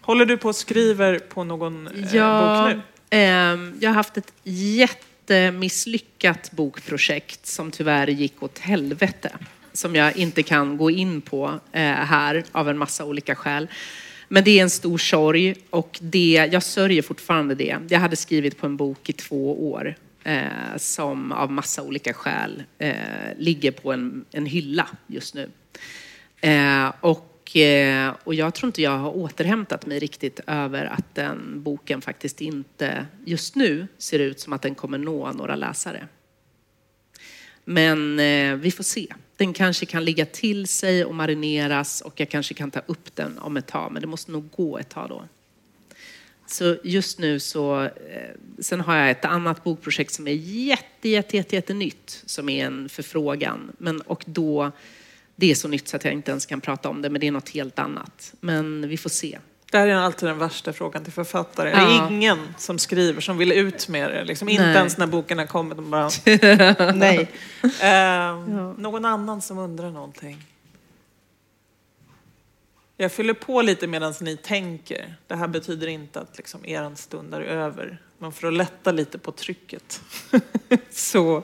[0.00, 2.82] Håller du på och skriver på någon eh, Ja, bok nu?
[3.10, 9.32] Ehm, jag har haft ett jättemisslyckat bokprojekt som tyvärr gick åt helvete.
[9.72, 13.68] Som jag inte kan gå in på eh, här av en massa olika skäl.
[14.28, 17.76] Men det är en stor sorg och det, jag sörjer fortfarande det.
[17.88, 19.94] Jag hade skrivit på en bok i två år
[20.24, 22.94] eh, som av massa olika skäl eh,
[23.36, 25.50] ligger på en, en hylla just nu.
[26.40, 31.62] Eh, och, Eh, och jag tror inte jag har återhämtat mig riktigt över att den
[31.62, 36.08] boken faktiskt inte just nu ser ut som att den kommer nå några läsare.
[37.64, 39.06] Men eh, vi får se.
[39.36, 43.38] Den kanske kan ligga till sig och marineras och jag kanske kan ta upp den
[43.38, 45.24] om ett tag, men det måste nog gå ett tag då.
[46.46, 47.90] Så just nu så, eh,
[48.58, 52.66] sen har jag ett annat bokprojekt som är jätte, jätte, jätte, jätte nytt, som är
[52.66, 53.72] en förfrågan.
[53.78, 54.72] Men, och då,
[55.40, 57.26] det är så nytt så att jag inte ens kan prata om det, men det
[57.26, 58.34] är något helt annat.
[58.40, 59.38] Men vi får se.
[59.72, 61.70] Det här är alltid den värsta frågan till författare.
[61.70, 62.04] Det Ja.
[62.06, 64.24] är ingen som skriver som vill ut med det.
[64.24, 65.76] Liksom, inte ens när boken har kommit.
[65.76, 66.10] De bara,
[66.94, 67.28] nej.
[67.62, 68.38] Eh,
[68.78, 70.44] Någon annan som undrar någonting?
[73.00, 75.14] Jag fyller på lite medan ni tänker.
[75.26, 77.98] Det här betyder inte att liksom, er stund är över.
[78.18, 80.02] Men för att lätta lite på trycket.
[80.90, 81.42] Så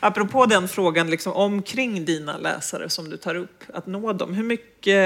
[0.00, 4.34] apropå den frågan liksom, omkring dina läsare som du tar upp, att nå dem.
[4.34, 4.96] Hur mycket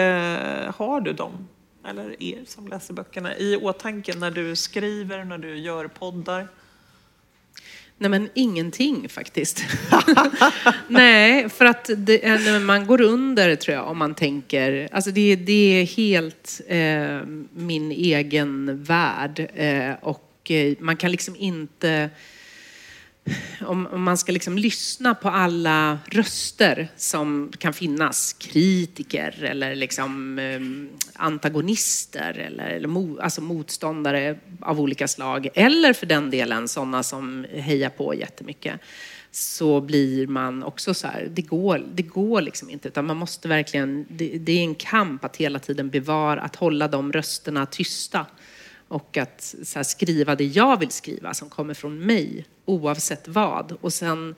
[0.75, 1.49] har du dem,
[1.89, 6.49] eller er som läser böckerna, i åtanke när du skriver, när du gör poddar?
[7.99, 9.65] Nej men ingenting faktiskt.
[10.89, 15.11] Nej, för att det, eh, nej, man går under tror jag om man tänker, alltså
[15.11, 22.11] det, det är helt eh, min egen värld eh, och eh, man kan liksom inte
[23.67, 30.39] om, om man ska liksom lyssna på alla röster som kan finnas, kritiker eller liksom,
[30.39, 30.61] eh,
[31.23, 37.47] antagonister eller, eller mo, alltså motståndare av olika slag, eller för den delen sådana som
[37.53, 38.81] hejar på jättemycket,
[39.31, 43.49] så blir man också så här, det går, det går liksom inte, utan man måste
[43.49, 48.27] verkligen, det, det är en kamp att hela tiden bevara, att hålla de rösterna tysta
[48.89, 53.73] och att så här, skriva det jag vill skriva som kommer från mig oavsett vad.
[53.81, 54.35] Och sen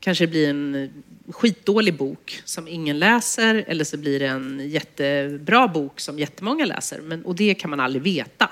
[0.00, 0.90] kanske det blir en
[1.28, 7.00] skitdålig bok som ingen läser eller så blir det en jättebra bok som jättemånga läser.
[7.00, 8.50] Men, och det kan man aldrig veta.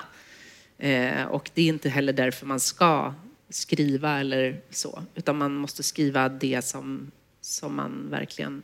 [0.77, 3.13] Eh, och det är inte heller därför man ska
[3.49, 8.63] skriva eller så, utan man måste skriva det som, som man verkligen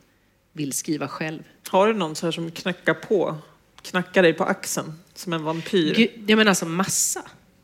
[0.52, 1.42] vill skriva själv.
[1.68, 3.36] Har du någon så här som knackar på,
[3.82, 5.94] knackar dig på axeln som en vampyr?
[5.94, 7.22] Gud, Jag menar alltså massa.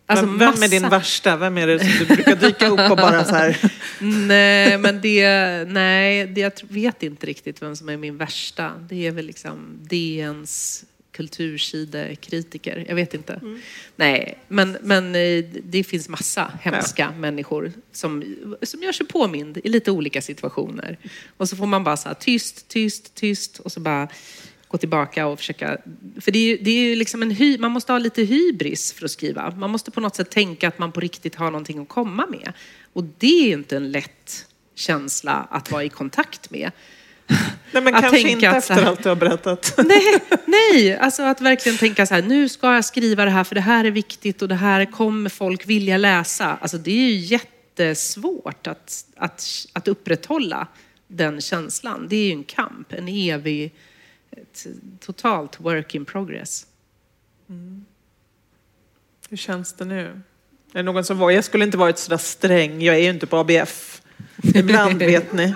[0.08, 0.96] Alltså vem, vem är din massa.
[0.98, 1.36] värsta?
[1.36, 3.72] Vem är det som du brukar dyka upp och bara så här?
[4.26, 5.28] Nej, men det,
[5.68, 8.72] nej, det, jag vet inte riktigt vem som är min värsta.
[8.88, 12.84] Det är väl liksom DNs kultursidekritiker.
[12.88, 13.40] Jag vet inte.
[13.96, 19.68] Nej, men, men eh, det finns massa hemska människor som, som gör sig påmind i
[19.68, 20.98] lite olika situationer.
[21.36, 24.08] Och så får man bara så här tyst, tyst, tyst och så bara
[24.68, 25.78] gå tillbaka och försöka...
[26.20, 28.92] För det är ju, det är ju liksom en hy, man måste ha lite hybris
[28.92, 29.50] för att skriva.
[29.50, 32.52] Man måste på något sätt tänka att man på riktigt har någonting att komma med.
[32.92, 36.70] Och det är ju inte en lätt känsla att vara i kontakt med.
[37.72, 39.74] Nej, men Att kanske inte så efter här- allt du har berättat.
[39.86, 43.54] Nej, nej, alltså att verkligen tänka så här, nu ska jag skriva det här för
[43.54, 46.58] det här är viktigt och det här kommer folk vilja läsa.
[46.60, 50.66] Alltså det är ju jättesvårt att, att, att upprätthålla
[51.08, 52.06] den känslan.
[52.08, 53.74] Det är ju en kamp, en evig,
[54.36, 54.66] ett
[55.00, 56.66] totalt work in progress.
[59.28, 60.20] Hur känns det nu?
[60.72, 63.10] Är det någon som var, jag skulle inte varit så där sträng, jag är ju
[63.10, 64.02] inte på ABF.
[64.54, 65.54] Ibland vet ni,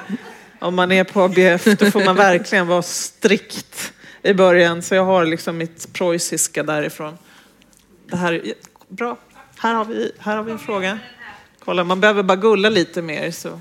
[0.58, 4.82] om man är på ABF då får man verkligen vara strikt i början.
[4.82, 7.18] Så jag har liksom mitt preussiska därifrån.
[8.06, 8.54] Det här är
[8.88, 9.16] bra.
[9.58, 10.98] Här har vi, här har vi en fråga.
[11.64, 13.60] Kolla, man behöver bara gulla lite mer så,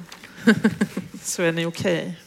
[1.24, 2.20] så är ni okej.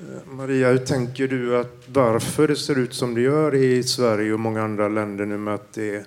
[0.00, 4.32] Eh, Maria, hur tänker du att varför det ser ut som det gör i Sverige
[4.32, 6.04] och många andra länder nu med att det är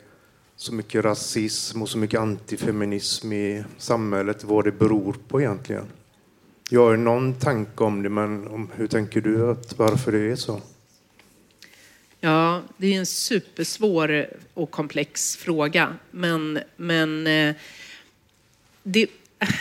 [0.56, 5.86] så mycket rasism och så mycket antifeminism i samhället, vad det beror på egentligen?
[6.70, 10.36] Jag har någon tanke om det, men om, hur tänker du att varför det är
[10.36, 10.62] så?
[12.20, 15.96] Ja, det är en supersvår och komplex fråga.
[16.12, 17.56] Men, men eh,
[18.84, 19.08] det,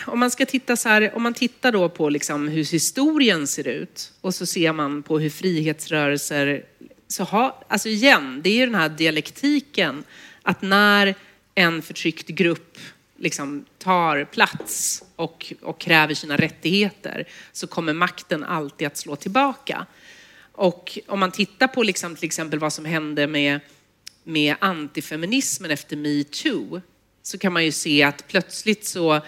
[0.06, 3.68] om man ska titta så här, om man tittar då på liksom hur historien ser
[3.68, 6.64] ut och så ser man på hur frihetsrörelser,
[7.08, 10.04] så ha, alltså igen, det är ju den här dialektiken
[10.42, 11.14] att när
[11.54, 12.78] en förtryckt grupp
[13.18, 19.86] liksom tar plats och, och kräver sina rättigheter så kommer makten alltid att slå tillbaka.
[20.52, 23.60] Och om man tittar på liksom, till exempel vad som hände med,
[24.24, 26.80] med antifeminismen efter metoo
[27.22, 29.20] så kan man ju se att plötsligt så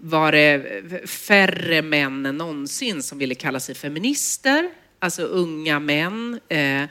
[0.00, 6.40] var det färre män än någonsin som ville kalla sig feminister, alltså unga män.
[6.48, 6.84] Eh,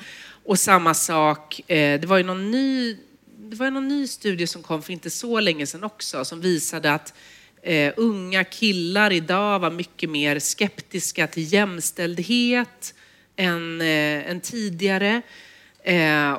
[0.45, 2.97] och samma sak, eh, det var ju någon ny,
[3.37, 6.93] det var någon ny studie som kom för inte så länge sedan också som visade
[6.93, 7.13] att
[7.61, 12.93] eh, unga killar idag var mycket mer skeptiska till jämställdhet
[13.35, 15.21] än, än tidigare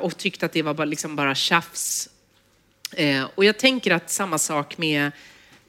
[0.01, 2.09] och tyckte att det var bara, liksom bara tjafs.
[3.35, 5.11] Och jag tänker att samma sak med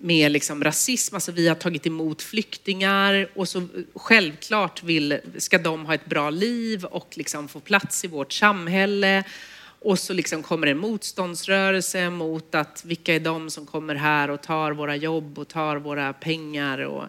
[0.02, 5.86] med liksom rasism, alltså vi har tagit emot flyktingar och så självklart vill, ska de
[5.86, 9.24] ha ett bra liv och liksom få plats i vårt samhälle.
[9.82, 14.41] Och så liksom kommer en motståndsrörelse mot att vilka är de som kommer här och
[14.41, 16.80] tar våra jobb och tar våra pengar.
[16.80, 17.04] Och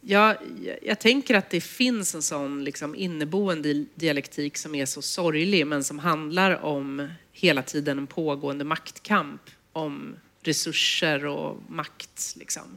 [0.00, 0.36] jag,
[0.82, 5.84] jag tänker att det finns en sån liksom inneboende dialektik som är så sorglig men
[5.84, 9.40] som handlar om hela tiden en pågående maktkamp
[9.72, 10.16] om
[10.46, 12.34] resurser och makt.
[12.38, 12.76] Liksom.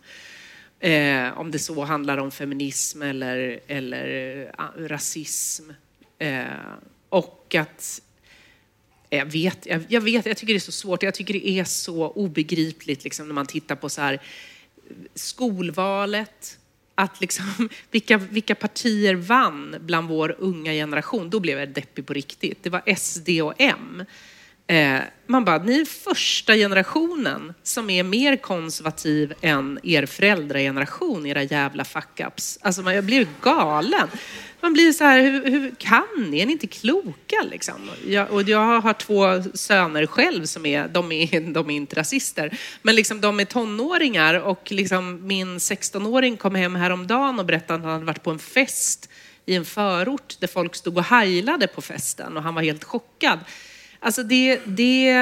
[0.79, 5.69] Eh, om det så handlar om feminism eller, eller eh, rasism.
[6.19, 6.45] Eh,
[7.09, 8.01] och att
[9.09, 11.03] eh, jag vet, jag, jag, vet, jag tycker det är så svårt.
[11.03, 14.21] Jag tycker det är så obegripligt liksom, när man tittar på så här,
[15.15, 16.59] skolvalet.
[16.95, 21.29] Att liksom, vilka, vilka partier vann bland vår unga generation?
[21.29, 22.63] Då blev jag deppig på riktigt.
[22.63, 24.03] Det var SD och M.
[24.67, 31.43] Eh, man bara, ni är första generationen som är mer konservativ än er föräldrageneration, era
[31.43, 32.57] jävla fuck-ups.
[32.61, 34.07] Alltså man, jag blir galen.
[34.61, 36.39] Man blir så här, hur, hur kan ni?
[36.39, 37.89] Är ni inte kloka liksom?
[38.07, 42.57] Jag, och jag har två söner själv som är, de är, de är inte rasister,
[42.81, 47.85] men liksom de är tonåringar och liksom min 16-åring kom hem häromdagen och berättade att
[47.85, 49.09] han hade varit på en fest
[49.45, 53.39] i en förort där folk stod och heilade på festen och han var helt chockad.
[53.99, 55.15] Alltså det, det,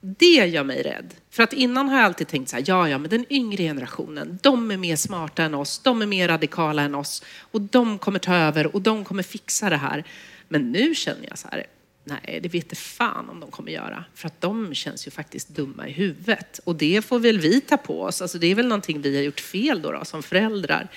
[0.00, 1.14] det gör mig rädd.
[1.30, 4.38] För att innan har jag alltid tänkt så här, ja, ja, men den yngre generationen,
[4.42, 8.18] de är mer smarta än oss, de är mer radikala än oss och de kommer
[8.18, 10.04] ta över och de kommer fixa det här.
[10.48, 11.66] Men nu känner jag så här,
[12.04, 14.04] nej, det vet fan om de kommer göra.
[14.14, 16.60] För att de känns ju faktiskt dumma i huvudet.
[16.64, 18.22] Och det får väl vi ta på oss.
[18.22, 20.88] Alltså det är väl någonting vi har gjort fel då, då som föräldrar.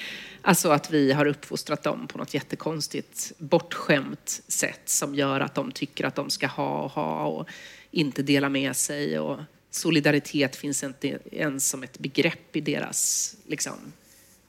[0.42, 5.72] Alltså att vi har uppfostrat dem på något jättekonstigt bortskämt sätt som gör att de
[5.72, 7.48] tycker att de ska ha och ha och
[7.92, 9.20] inte dela med sig.
[9.20, 9.40] Och
[9.72, 13.74] solidaritet finns inte ens som ett begrepp i deras liksom,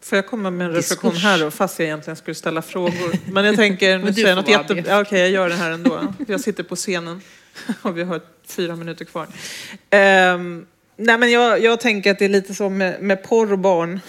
[0.03, 3.33] Får jag komma med en reflektion här då, fast jag egentligen skulle ställa frågor?
[3.33, 4.75] Men jag tänker, nu säger jag något jätte...
[4.75, 6.15] Ja, Okej, okay, jag gör det här ändå.
[6.27, 7.21] Jag sitter på scenen
[7.83, 9.23] och vi har fyra minuter kvar.
[9.25, 10.67] Um,
[10.97, 14.01] nej, men jag, jag tänker att det är lite som med, med porr och barn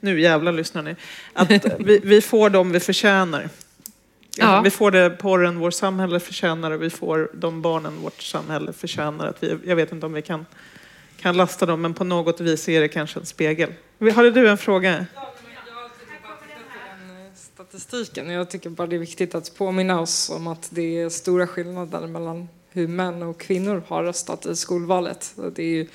[0.00, 0.96] nu jävlar lyssnar ni,
[1.32, 3.48] att vi, vi får dem vi förtjänar.
[4.36, 4.60] Ja.
[4.60, 9.26] Vi får det porren vårt samhälle förtjänar och vi får de barnen vårt samhälle förtjänar.
[9.26, 10.46] Att vi, jag vet inte om vi kan,
[11.16, 13.72] kan lasta dem, men på något vis är det kanske en spegel.
[14.14, 15.06] Har du en fråga?
[17.70, 18.30] statistiken.
[18.30, 22.06] Jag tycker bara det är viktigt att påminna oss om att det är stora skillnader
[22.06, 25.34] mellan hur män och kvinnor har röstat i skolvalet.
[25.54, 25.86] Det är ju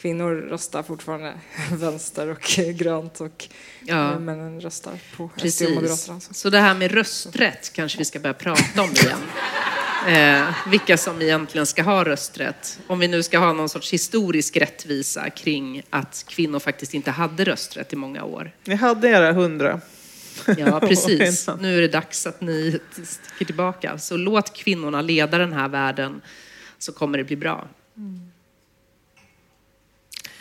[0.00, 1.34] kvinnor röstar fortfarande
[1.72, 2.42] vänster och
[2.74, 3.48] grönt och
[3.80, 4.18] ja.
[4.18, 6.14] männen röstar på SD och Moderaterna.
[6.14, 6.34] Alltså.
[6.34, 9.18] Så det här med rösträtt kanske vi ska börja prata om igen.
[10.08, 12.80] Eh, vilka som egentligen ska ha rösträtt.
[12.86, 17.44] Om vi nu ska ha någon sorts historisk rättvisa kring att kvinnor faktiskt inte hade
[17.44, 18.52] rösträtt i många år.
[18.64, 19.80] Ni hade era hundra.
[20.58, 21.48] Ja, precis.
[21.60, 23.98] Nu är det dags att ni sticker tillbaka.
[23.98, 26.20] Så låt kvinnorna leda den här världen
[26.78, 27.68] så kommer det bli bra.
[27.96, 28.29] Mm.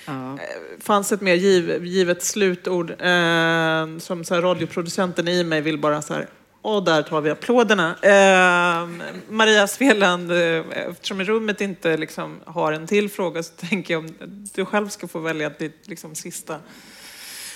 [0.10, 0.34] Ja.
[0.34, 5.80] Eh, fanns ett mer giv, givet slutord eh, som så här, radioproducenten i mig vill
[5.80, 6.28] bara så här
[6.62, 7.96] och där tar vi applåderna.
[8.02, 8.90] Eh,
[9.30, 14.16] Maria Sveland, eh, eftersom rummet inte liksom har en till fråga så tänker jag om
[14.54, 16.60] du själv ska få välja ditt liksom, sista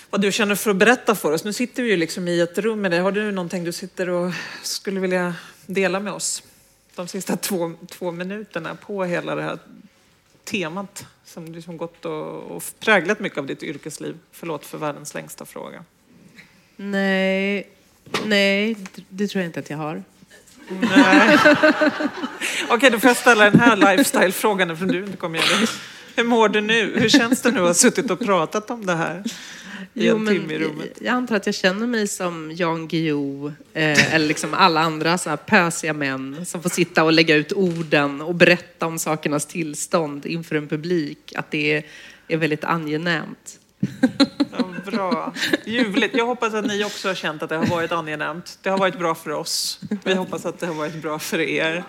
[0.10, 1.44] vad du känner för att berätta för oss.
[1.44, 3.00] Nu sitter vi ju liksom i ett rum med dig.
[3.00, 4.32] Har du någonting du sitter och
[4.64, 5.36] skulle vilja
[5.66, 6.44] dela med oss
[6.96, 9.60] de sista två, två minuterna på hela det här
[10.44, 14.18] temat som liksom gått och, och präglat mycket av ditt yrkesliv?
[14.32, 15.84] Förlåt för världens längsta fråga.
[16.76, 17.68] Nej,
[18.26, 18.78] nej,
[19.10, 20.04] det tror jag inte att jag har.
[20.68, 21.38] Nej.
[22.70, 25.68] Okej, då får jag ställa den här lifestyle-frågan eftersom du inte kom igen.
[26.16, 27.00] Hur mår du nu?
[27.00, 29.24] Hur känns det nu att ha suttit och pratat om det här
[29.94, 30.98] i en timme i rummet?
[31.02, 35.30] jag antar att jag känner mig som Jan Guillou eh, eller liksom alla andra så
[35.30, 40.26] här pösiga män som får sitta och lägga ut orden och berätta om sakernas tillstånd
[40.26, 41.34] inför en publik.
[41.36, 41.86] Att det är,
[42.28, 43.60] är väldigt angenämt.
[44.52, 45.34] Ja, bra.
[45.66, 46.16] Ljuvligt.
[46.16, 48.60] Jag hoppas att ni också har känt att det har varit angenämt.
[48.62, 49.80] Det har varit bra för oss.
[50.04, 51.84] Vi hoppas att det har varit bra för er.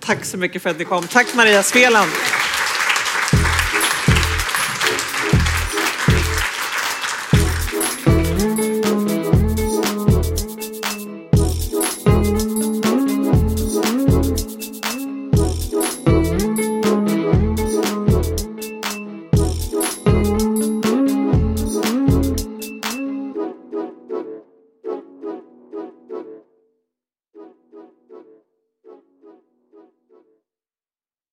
[0.00, 1.06] Tack så mycket för att ni kom.
[1.06, 2.10] Tack Maria Sveland.